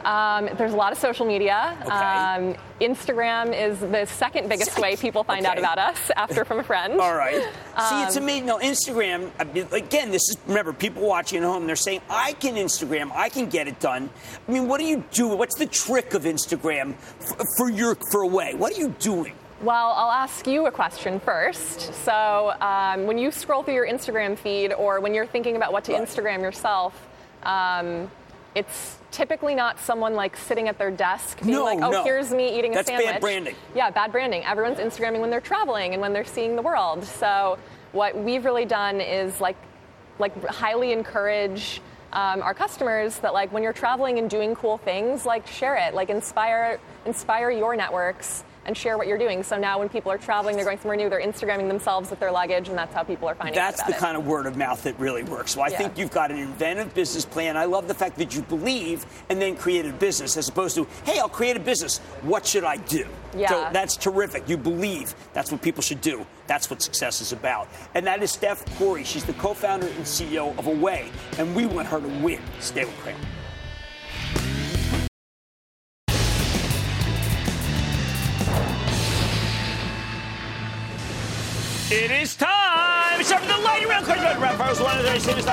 [0.07, 1.75] Um, there's a lot of social media.
[1.81, 1.91] Okay.
[1.91, 6.63] Um, Instagram is the second biggest way people find out about us after from a
[6.63, 6.93] friend.
[7.01, 7.41] All right.
[7.89, 8.45] See, it's Um, amazing.
[8.45, 9.31] No, Instagram,
[9.73, 13.47] again, this is, remember, people watching at home, they're saying, I can Instagram, I can
[13.49, 14.09] get it done.
[14.47, 15.27] I mean, what do you do?
[15.35, 18.53] What's the trick of Instagram for, for your, for Away?
[18.53, 19.33] What are you doing?
[19.61, 21.93] Well, I'll ask you a question first.
[22.05, 25.83] So, um, when you scroll through your Instagram feed or when you're thinking about what
[25.85, 26.01] to Right.
[26.03, 26.93] Instagram yourself,
[27.43, 28.09] um,
[28.57, 32.03] it's typically not someone like sitting at their desk being No, like, oh, no.
[32.03, 33.21] here's me eating That's a bad sandwich.
[33.21, 33.55] branding.
[33.75, 34.43] Yeah, bad branding.
[34.43, 37.03] Everyone's Instagramming when they're traveling and when they're seeing the world.
[37.03, 37.57] So,
[37.91, 39.55] what we've really done is like,
[40.19, 41.81] like highly encourage
[42.13, 45.93] um, our customers that like when you're traveling and doing cool things, like share it,
[45.93, 49.41] like inspire inspire your networks and share what you're doing.
[49.43, 52.31] So now when people are traveling, they're going somewhere new, they're Instagramming themselves with their
[52.31, 54.83] luggage, and that's how people are finding That's the about kind of word of mouth
[54.83, 55.51] that really works.
[55.51, 55.77] So I Yeah.
[55.77, 57.57] think you've got an inventive business plan.
[57.57, 60.85] I love the fact that you believe and then create a business as opposed to,
[61.05, 61.99] hey, I'll create a business.
[62.21, 63.05] What should I do?
[63.35, 63.49] Yeah.
[63.49, 64.47] So that's terrific.
[64.49, 65.15] You believe.
[65.33, 66.25] That's what people should do.
[66.47, 67.67] That's what success is about.
[67.93, 69.05] And that is Steph Korey.
[69.05, 71.09] She's the co founder and CEO of Away.
[71.37, 72.41] And we want her to win.
[72.59, 73.19] Stay with Cramer.
[81.89, 83.17] It is time.
[83.17, 84.03] It's time for the lightning round.
[84.03, 84.57] Quick, round.
[84.57, 85.47] First one, they say to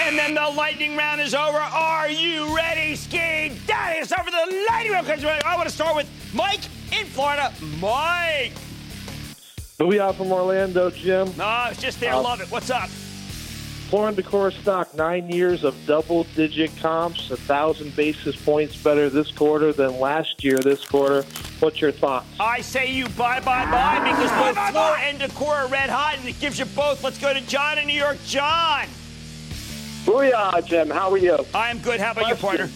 [0.00, 1.58] And then the lightning round is over.
[1.58, 4.00] Are you ready, Ski Daddy?
[4.00, 5.06] It's time for the lightning round.
[5.06, 5.22] Quick.
[5.22, 7.52] I want to start with Mike in Florida.
[7.80, 8.54] Mike.
[9.78, 11.32] We Booyah from Orlando, Jim.
[11.38, 12.14] No, it's just there.
[12.14, 12.50] Uh, Love it.
[12.50, 12.88] What's up?
[12.88, 19.30] Floor Decor stock, nine years of double digit comps, a thousand basis points better this
[19.30, 21.24] quarter than last year this quarter.
[21.62, 22.26] What's your thoughts?
[22.40, 26.28] I say you bye, bye, bye, because both floor and decor are red hot, and
[26.28, 27.04] it gives you both.
[27.04, 28.18] Let's go to John in New York.
[28.26, 28.86] John.
[30.04, 30.90] Booyah, Jim.
[30.90, 31.38] How are you?
[31.54, 32.00] I am good.
[32.00, 32.68] How about you, partner?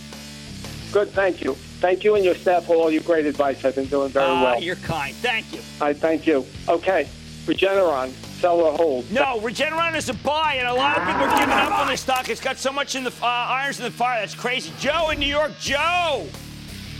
[0.92, 1.54] Good, thank you.
[1.54, 3.64] Thank you and your staff for all your great advice.
[3.64, 4.62] I've been doing very Ah, well.
[4.62, 5.12] You're kind.
[5.16, 5.58] Thank you.
[5.80, 6.46] I thank you.
[6.68, 7.08] Okay,
[7.46, 8.10] Regeneron,
[8.40, 9.10] sell or hold.
[9.10, 12.02] No, Regeneron is a buy, and a lot of people are giving up on this
[12.02, 12.28] stock.
[12.28, 14.20] It's got so much in the uh, irons in the fire.
[14.20, 14.70] That's crazy.
[14.78, 15.50] Joe in New York.
[15.58, 16.28] Joe.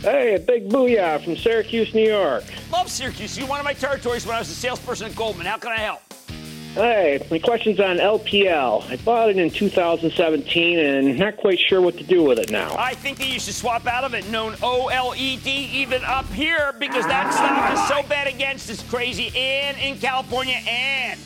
[0.01, 2.43] Hey, a big booyah from Syracuse, New York.
[2.71, 3.37] Love Syracuse.
[3.37, 5.47] You one of my territories when I was a salesperson at Goldman.
[5.47, 6.01] How can I help?
[6.75, 8.87] Hey, my question's on LPL.
[8.91, 12.75] I bought it in 2017 and not quite sure what to do with it now.
[12.77, 17.07] I think that you should swap out of it, known OLED, even up here, because
[17.07, 18.69] that stock is so bad against.
[18.69, 19.35] It's crazy.
[19.35, 21.19] And in California, and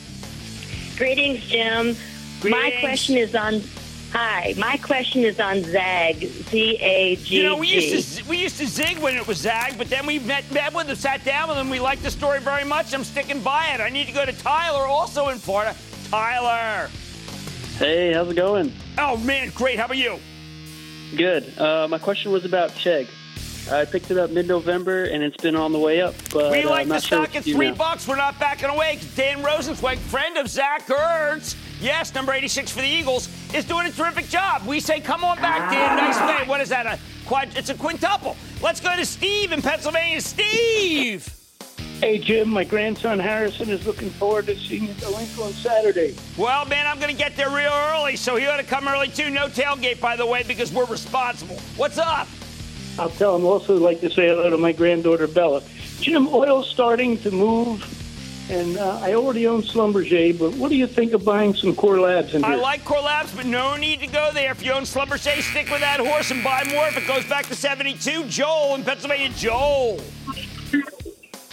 [0.96, 1.96] Greetings, Jim.
[2.44, 3.62] My question is on.
[4.14, 6.20] Hi, my question is on ZAG.
[6.20, 7.38] Z A G.
[7.38, 10.06] You know, we used to we used to zig when it was Zag, but then
[10.06, 11.70] we met, met with them, sat down with them.
[11.70, 12.94] We liked the story very much.
[12.94, 13.80] I'm sticking by it.
[13.80, 15.76] I need to go to Tyler, also in Florida.
[16.10, 16.90] Tyler.
[17.78, 18.74] Hey, how's it going?
[18.98, 19.80] Oh man, great.
[19.80, 20.20] How about you?
[21.16, 21.58] Good.
[21.58, 23.08] Uh, my question was about Chegg.
[23.72, 26.16] I picked it up mid-November, and it's been on the way up.
[26.34, 27.76] But we uh, like I'm the not sure stock at three now.
[27.76, 28.08] bucks.
[28.10, 28.98] We're not backing away.
[28.98, 33.88] 'cause Dan Rosenzweig, friend of Zach Ertz, yes, number 86 for the Eagles, is doing
[33.88, 34.66] a terrific job.
[34.66, 35.98] We say, come on back, Dan.
[35.98, 36.48] Nice play.
[36.48, 36.86] What is that?
[36.86, 37.50] A quad?
[37.56, 38.36] It's a quintuple.
[38.62, 40.22] Let's go to Steve in Pennsylvania.
[40.22, 41.28] Steve.
[42.00, 45.52] Hey, Jim, my grandson Harrison is looking forward to seeing you at the Linc on
[45.54, 46.16] Saturday.
[46.36, 49.08] Well, man, I'm going to get there real early, so he ought to come early
[49.08, 49.30] too.
[49.30, 51.58] No tailgate, by the way, because we're responsible.
[51.78, 52.28] What's up?
[52.98, 55.62] I'll tell him also like to say hello to my granddaughter Bella.
[56.00, 57.84] Jim, oil's starting to move,
[58.52, 62.00] and uh, I already own Schlumberger, but what do you think of buying some Core
[62.02, 62.52] Labs in here?
[62.52, 64.52] I like Core Labs, but no need to go there.
[64.52, 67.48] If you own Schlumberger, stick with that horse and buy more if it goes back
[67.48, 68.26] to 72.
[68.26, 69.30] Joel in Pennsylvania.
[69.30, 70.02] Joel.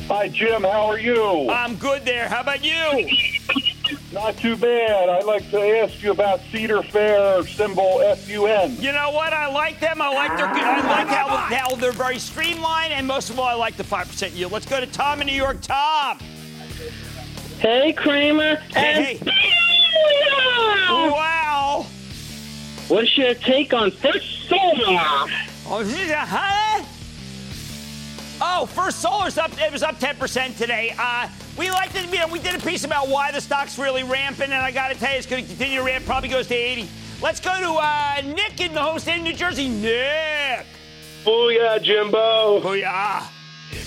[0.08, 0.62] Hi, Jim.
[0.62, 1.48] How are you?
[1.50, 2.28] I'm good there.
[2.28, 3.08] How about you?
[4.12, 5.08] Not too bad.
[5.08, 8.76] I'd like to ask you about Cedar Fair symbol FUN.
[8.80, 9.32] You know what?
[9.32, 10.02] I like them.
[10.02, 10.46] I like their.
[10.46, 14.08] I like how, how they're very streamlined, and most of all, I like the five
[14.08, 14.50] percent yield.
[14.50, 15.60] Let's go to Tom in New York.
[15.60, 16.18] Tom.
[17.58, 18.54] Hey, Cramer.
[18.72, 19.32] Hey, hey.
[20.88, 21.86] Wow.
[22.86, 24.96] What's your take on First Solar?
[25.66, 26.84] Oh, huh?
[28.40, 29.50] Oh, First Solar's up.
[29.60, 30.94] It was up 10% today.
[30.96, 31.28] Uh,
[31.58, 32.08] we liked it.
[32.12, 34.92] you know, we did a piece about why the stock's really ramping, and I got
[34.92, 36.04] to tell you, it's going to continue to ramp.
[36.04, 36.88] Probably goes to 80.
[37.20, 39.68] Let's go to uh, Nick in the home state of New Jersey.
[39.68, 40.64] Nick.
[41.24, 42.60] Booyah, Jimbo.
[42.60, 43.37] Booyah.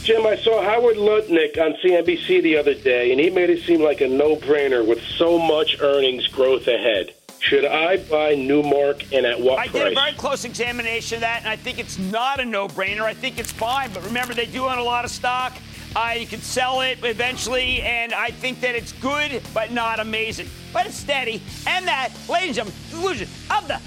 [0.04, 3.82] Jim, I saw Howard Lutnick on CNBC the other day, and he made it seem
[3.82, 7.14] like a no-brainer with so much earnings growth ahead.
[7.39, 9.82] Should I buy Newmark and at what I price?
[9.82, 13.02] I did a very close examination of that, and I think it's not a no-brainer.
[13.02, 15.54] I think it's fine, but remember, they do own a lot of stock.
[15.96, 20.48] Uh, you can sell it eventually, and I think that it's good, but not amazing.
[20.72, 21.42] But it's steady.
[21.68, 23.80] And that, ladies and gentlemen, conclusion of the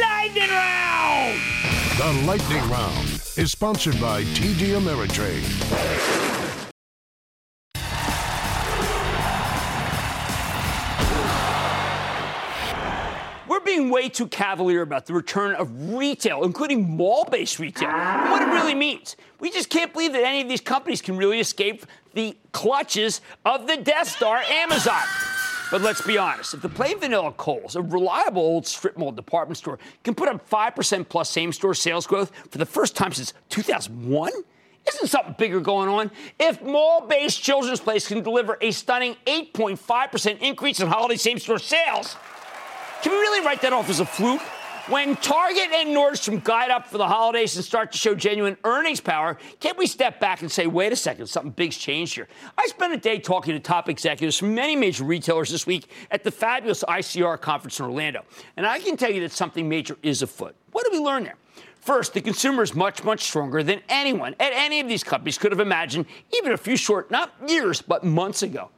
[0.00, 1.40] Lightning Round.
[1.98, 5.42] The Lightning Round is sponsored by TD Ameritrade.
[13.48, 18.30] We're being way too cavalier about the return of retail, including mall based retail, and
[18.30, 19.16] what it really means.
[19.40, 23.66] We just can't believe that any of these companies can really escape the clutches of
[23.66, 25.02] the Death Star, Amazon.
[25.74, 29.58] But let's be honest, if the plain vanilla Kohl's, a reliable old strip mall department
[29.58, 33.32] store, can put up 5% plus same store sales growth for the first time since
[33.48, 34.30] 2001,
[34.86, 36.12] isn't something bigger going on?
[36.38, 41.58] If mall based Children's Place can deliver a stunning 8.5% increase in holiday same store
[41.58, 42.14] sales,
[43.02, 44.42] can we really write that off as a fluke?
[44.88, 49.00] When Target and Nordstrom guide up for the holidays and start to show genuine earnings
[49.00, 52.28] power, can't we step back and say, wait a second, something big's changed here?
[52.58, 56.22] I spent a day talking to top executives from many major retailers this week at
[56.22, 58.26] the fabulous ICR conference in Orlando.
[58.58, 60.54] And I can tell you that something major is afoot.
[60.72, 61.36] What did we learn there?
[61.80, 65.52] First, the consumer is much, much stronger than anyone at any of these companies could
[65.52, 66.04] have imagined,
[66.36, 68.68] even a few short, not years, but months ago.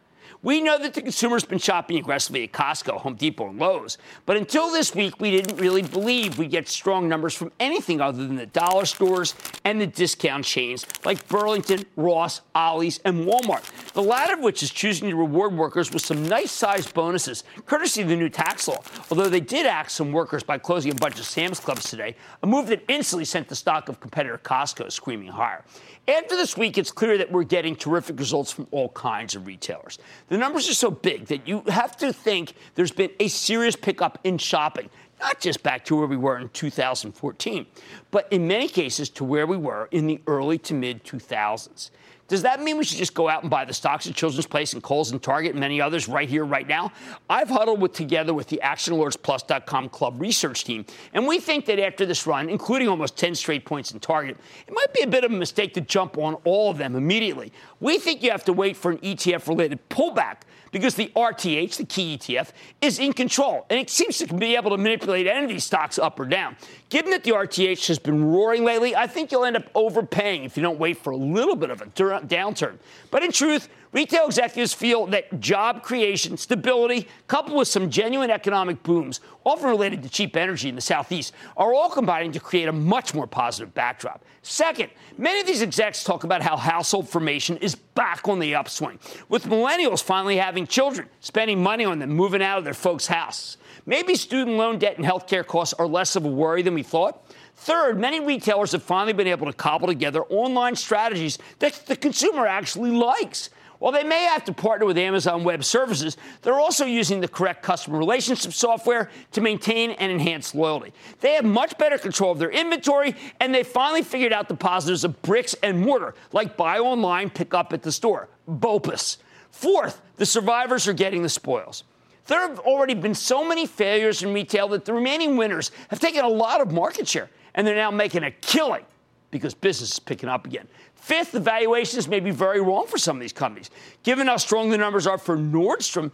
[0.46, 3.98] We know that the consumer's been shopping aggressively at Costco, Home Depot, and Lowe's.
[4.26, 8.24] But until this week, we didn't really believe we'd get strong numbers from anything other
[8.24, 9.34] than the dollar stores
[9.64, 13.64] and the discount chains like Burlington, Ross, Ollie's, and Walmart.
[13.94, 18.02] The latter of which is choosing to reward workers with some nice sized bonuses, courtesy
[18.02, 18.78] of the new tax law.
[19.10, 22.46] Although they did axe some workers by closing a bunch of Sam's Clubs today, a
[22.46, 25.64] move that instantly sent the stock of competitor Costco screaming higher.
[26.08, 29.98] After this week, it's clear that we're getting terrific results from all kinds of retailers.
[30.28, 34.18] The numbers are so big that you have to think there's been a serious pickup
[34.24, 37.66] in shopping, not just back to where we were in 2014,
[38.10, 41.90] but in many cases to where we were in the early to mid 2000s.
[42.28, 44.72] Does that mean we should just go out and buy the stocks at Children's Place
[44.72, 46.92] and Kohl's and Target and many others right here, right now?
[47.30, 52.04] I've huddled with together with the ActionAlertsPlus.com Club research team, and we think that after
[52.04, 55.30] this run, including almost 10 straight points in Target, it might be a bit of
[55.30, 57.52] a mistake to jump on all of them immediately.
[57.78, 60.38] We think you have to wait for an ETF-related pullback
[60.72, 62.50] because the RTH, the key ETF,
[62.80, 65.98] is in control, and it seems to be able to manipulate any of these stocks
[65.98, 66.56] up or down.
[66.88, 70.56] Given that the RTH has been roaring lately, I think you'll end up overpaying if
[70.56, 72.78] you don't wait for a little bit of a downturn.
[73.10, 78.82] But in truth, retail executives feel that job creation, stability, coupled with some genuine economic
[78.82, 82.72] booms, often related to cheap energy in the Southeast, are all combining to create a
[82.72, 84.22] much more positive backdrop.
[84.42, 88.98] Second, many of these execs talk about how household formation is back on the upswing,
[89.30, 93.56] with millennials finally having children, spending money on them, moving out of their folks' houses.
[93.86, 97.24] Maybe student loan debt and healthcare costs are less of a worry than we thought.
[97.54, 102.46] Third, many retailers have finally been able to cobble together online strategies that the consumer
[102.46, 103.48] actually likes.
[103.78, 107.62] While they may have to partner with Amazon Web Services, they're also using the correct
[107.62, 110.92] customer relationship software to maintain and enhance loyalty.
[111.20, 115.04] They have much better control of their inventory, and they finally figured out the positives
[115.04, 119.18] of bricks and mortar, like buy online, pick up at the store, BOPUS.
[119.50, 121.84] Fourth, the survivors are getting the spoils.
[122.26, 126.24] There have already been so many failures in retail that the remaining winners have taken
[126.24, 128.84] a lot of market share, and they're now making a killing
[129.30, 130.66] because business is picking up again.
[130.96, 133.70] Fifth, the valuations may be very wrong for some of these companies.
[134.02, 136.10] Given how strong the numbers are for Nordstrom,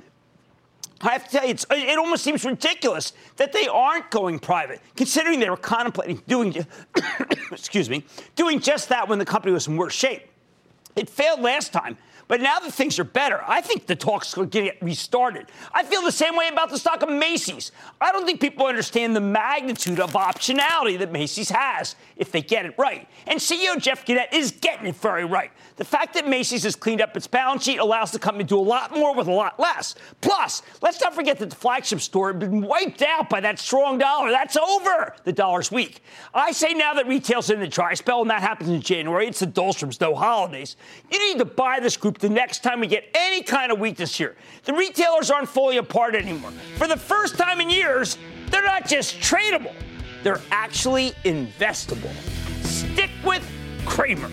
[1.00, 5.40] I have to tell you, it almost seems ridiculous that they aren't going private, considering
[5.40, 6.54] they were contemplating doing,
[7.50, 8.04] excuse me,
[8.36, 10.28] doing just that when the company was in worse shape.
[10.94, 11.96] It failed last time,
[12.32, 15.48] But now that things are better, I think the talks are get restarted.
[15.70, 17.72] I feel the same way about the stock of Macy's.
[18.00, 22.64] I don't think people understand the magnitude of optionality that Macy's has if they get
[22.64, 23.06] it right.
[23.26, 25.50] And CEO Jeff Gennette is getting it very right.
[25.76, 28.58] The fact that Macy's has cleaned up its balance sheet allows the company to do
[28.58, 29.94] a lot more with a lot less.
[30.22, 33.98] Plus, let's not forget that the flagship store had been wiped out by that strong
[33.98, 34.30] dollar.
[34.30, 35.14] That's over.
[35.24, 36.02] The dollar's weak.
[36.32, 39.40] I say now that retail's in the dry spell, and that happens in January, it's
[39.40, 40.76] the Dolstrom's, no holidays.
[41.10, 44.16] You need to buy this group the next time we get any kind of weakness
[44.16, 44.36] here.
[44.64, 46.52] The retailers aren't fully apart anymore.
[46.78, 48.16] For the first time in years,
[48.48, 49.74] they're not just tradable,
[50.22, 52.12] they're actually investable.
[52.64, 53.44] Stick with
[53.84, 54.30] Cramer.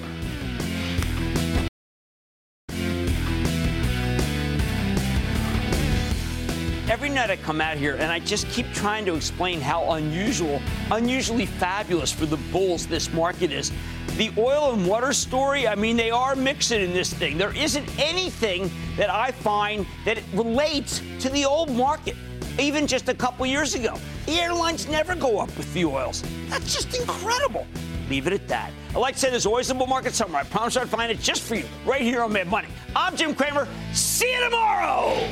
[6.99, 10.61] Every night I come out here and I just keep trying to explain how unusual,
[10.91, 13.71] unusually fabulous for the bulls this market is.
[14.17, 17.37] The oil and water story, I mean, they are mixing in this thing.
[17.37, 22.17] There isn't anything that I find that relates to the old market,
[22.59, 23.97] even just a couple years ago.
[24.25, 26.21] The airlines never go up with the oils.
[26.49, 27.65] That's just incredible.
[28.09, 28.73] Leave it at that.
[28.93, 30.41] I like to say there's always a bull market somewhere.
[30.41, 32.67] I promise I'd find it just for you, right here on Mad Money.
[32.93, 33.69] I'm Jim Cramer.
[33.93, 35.31] See you tomorrow.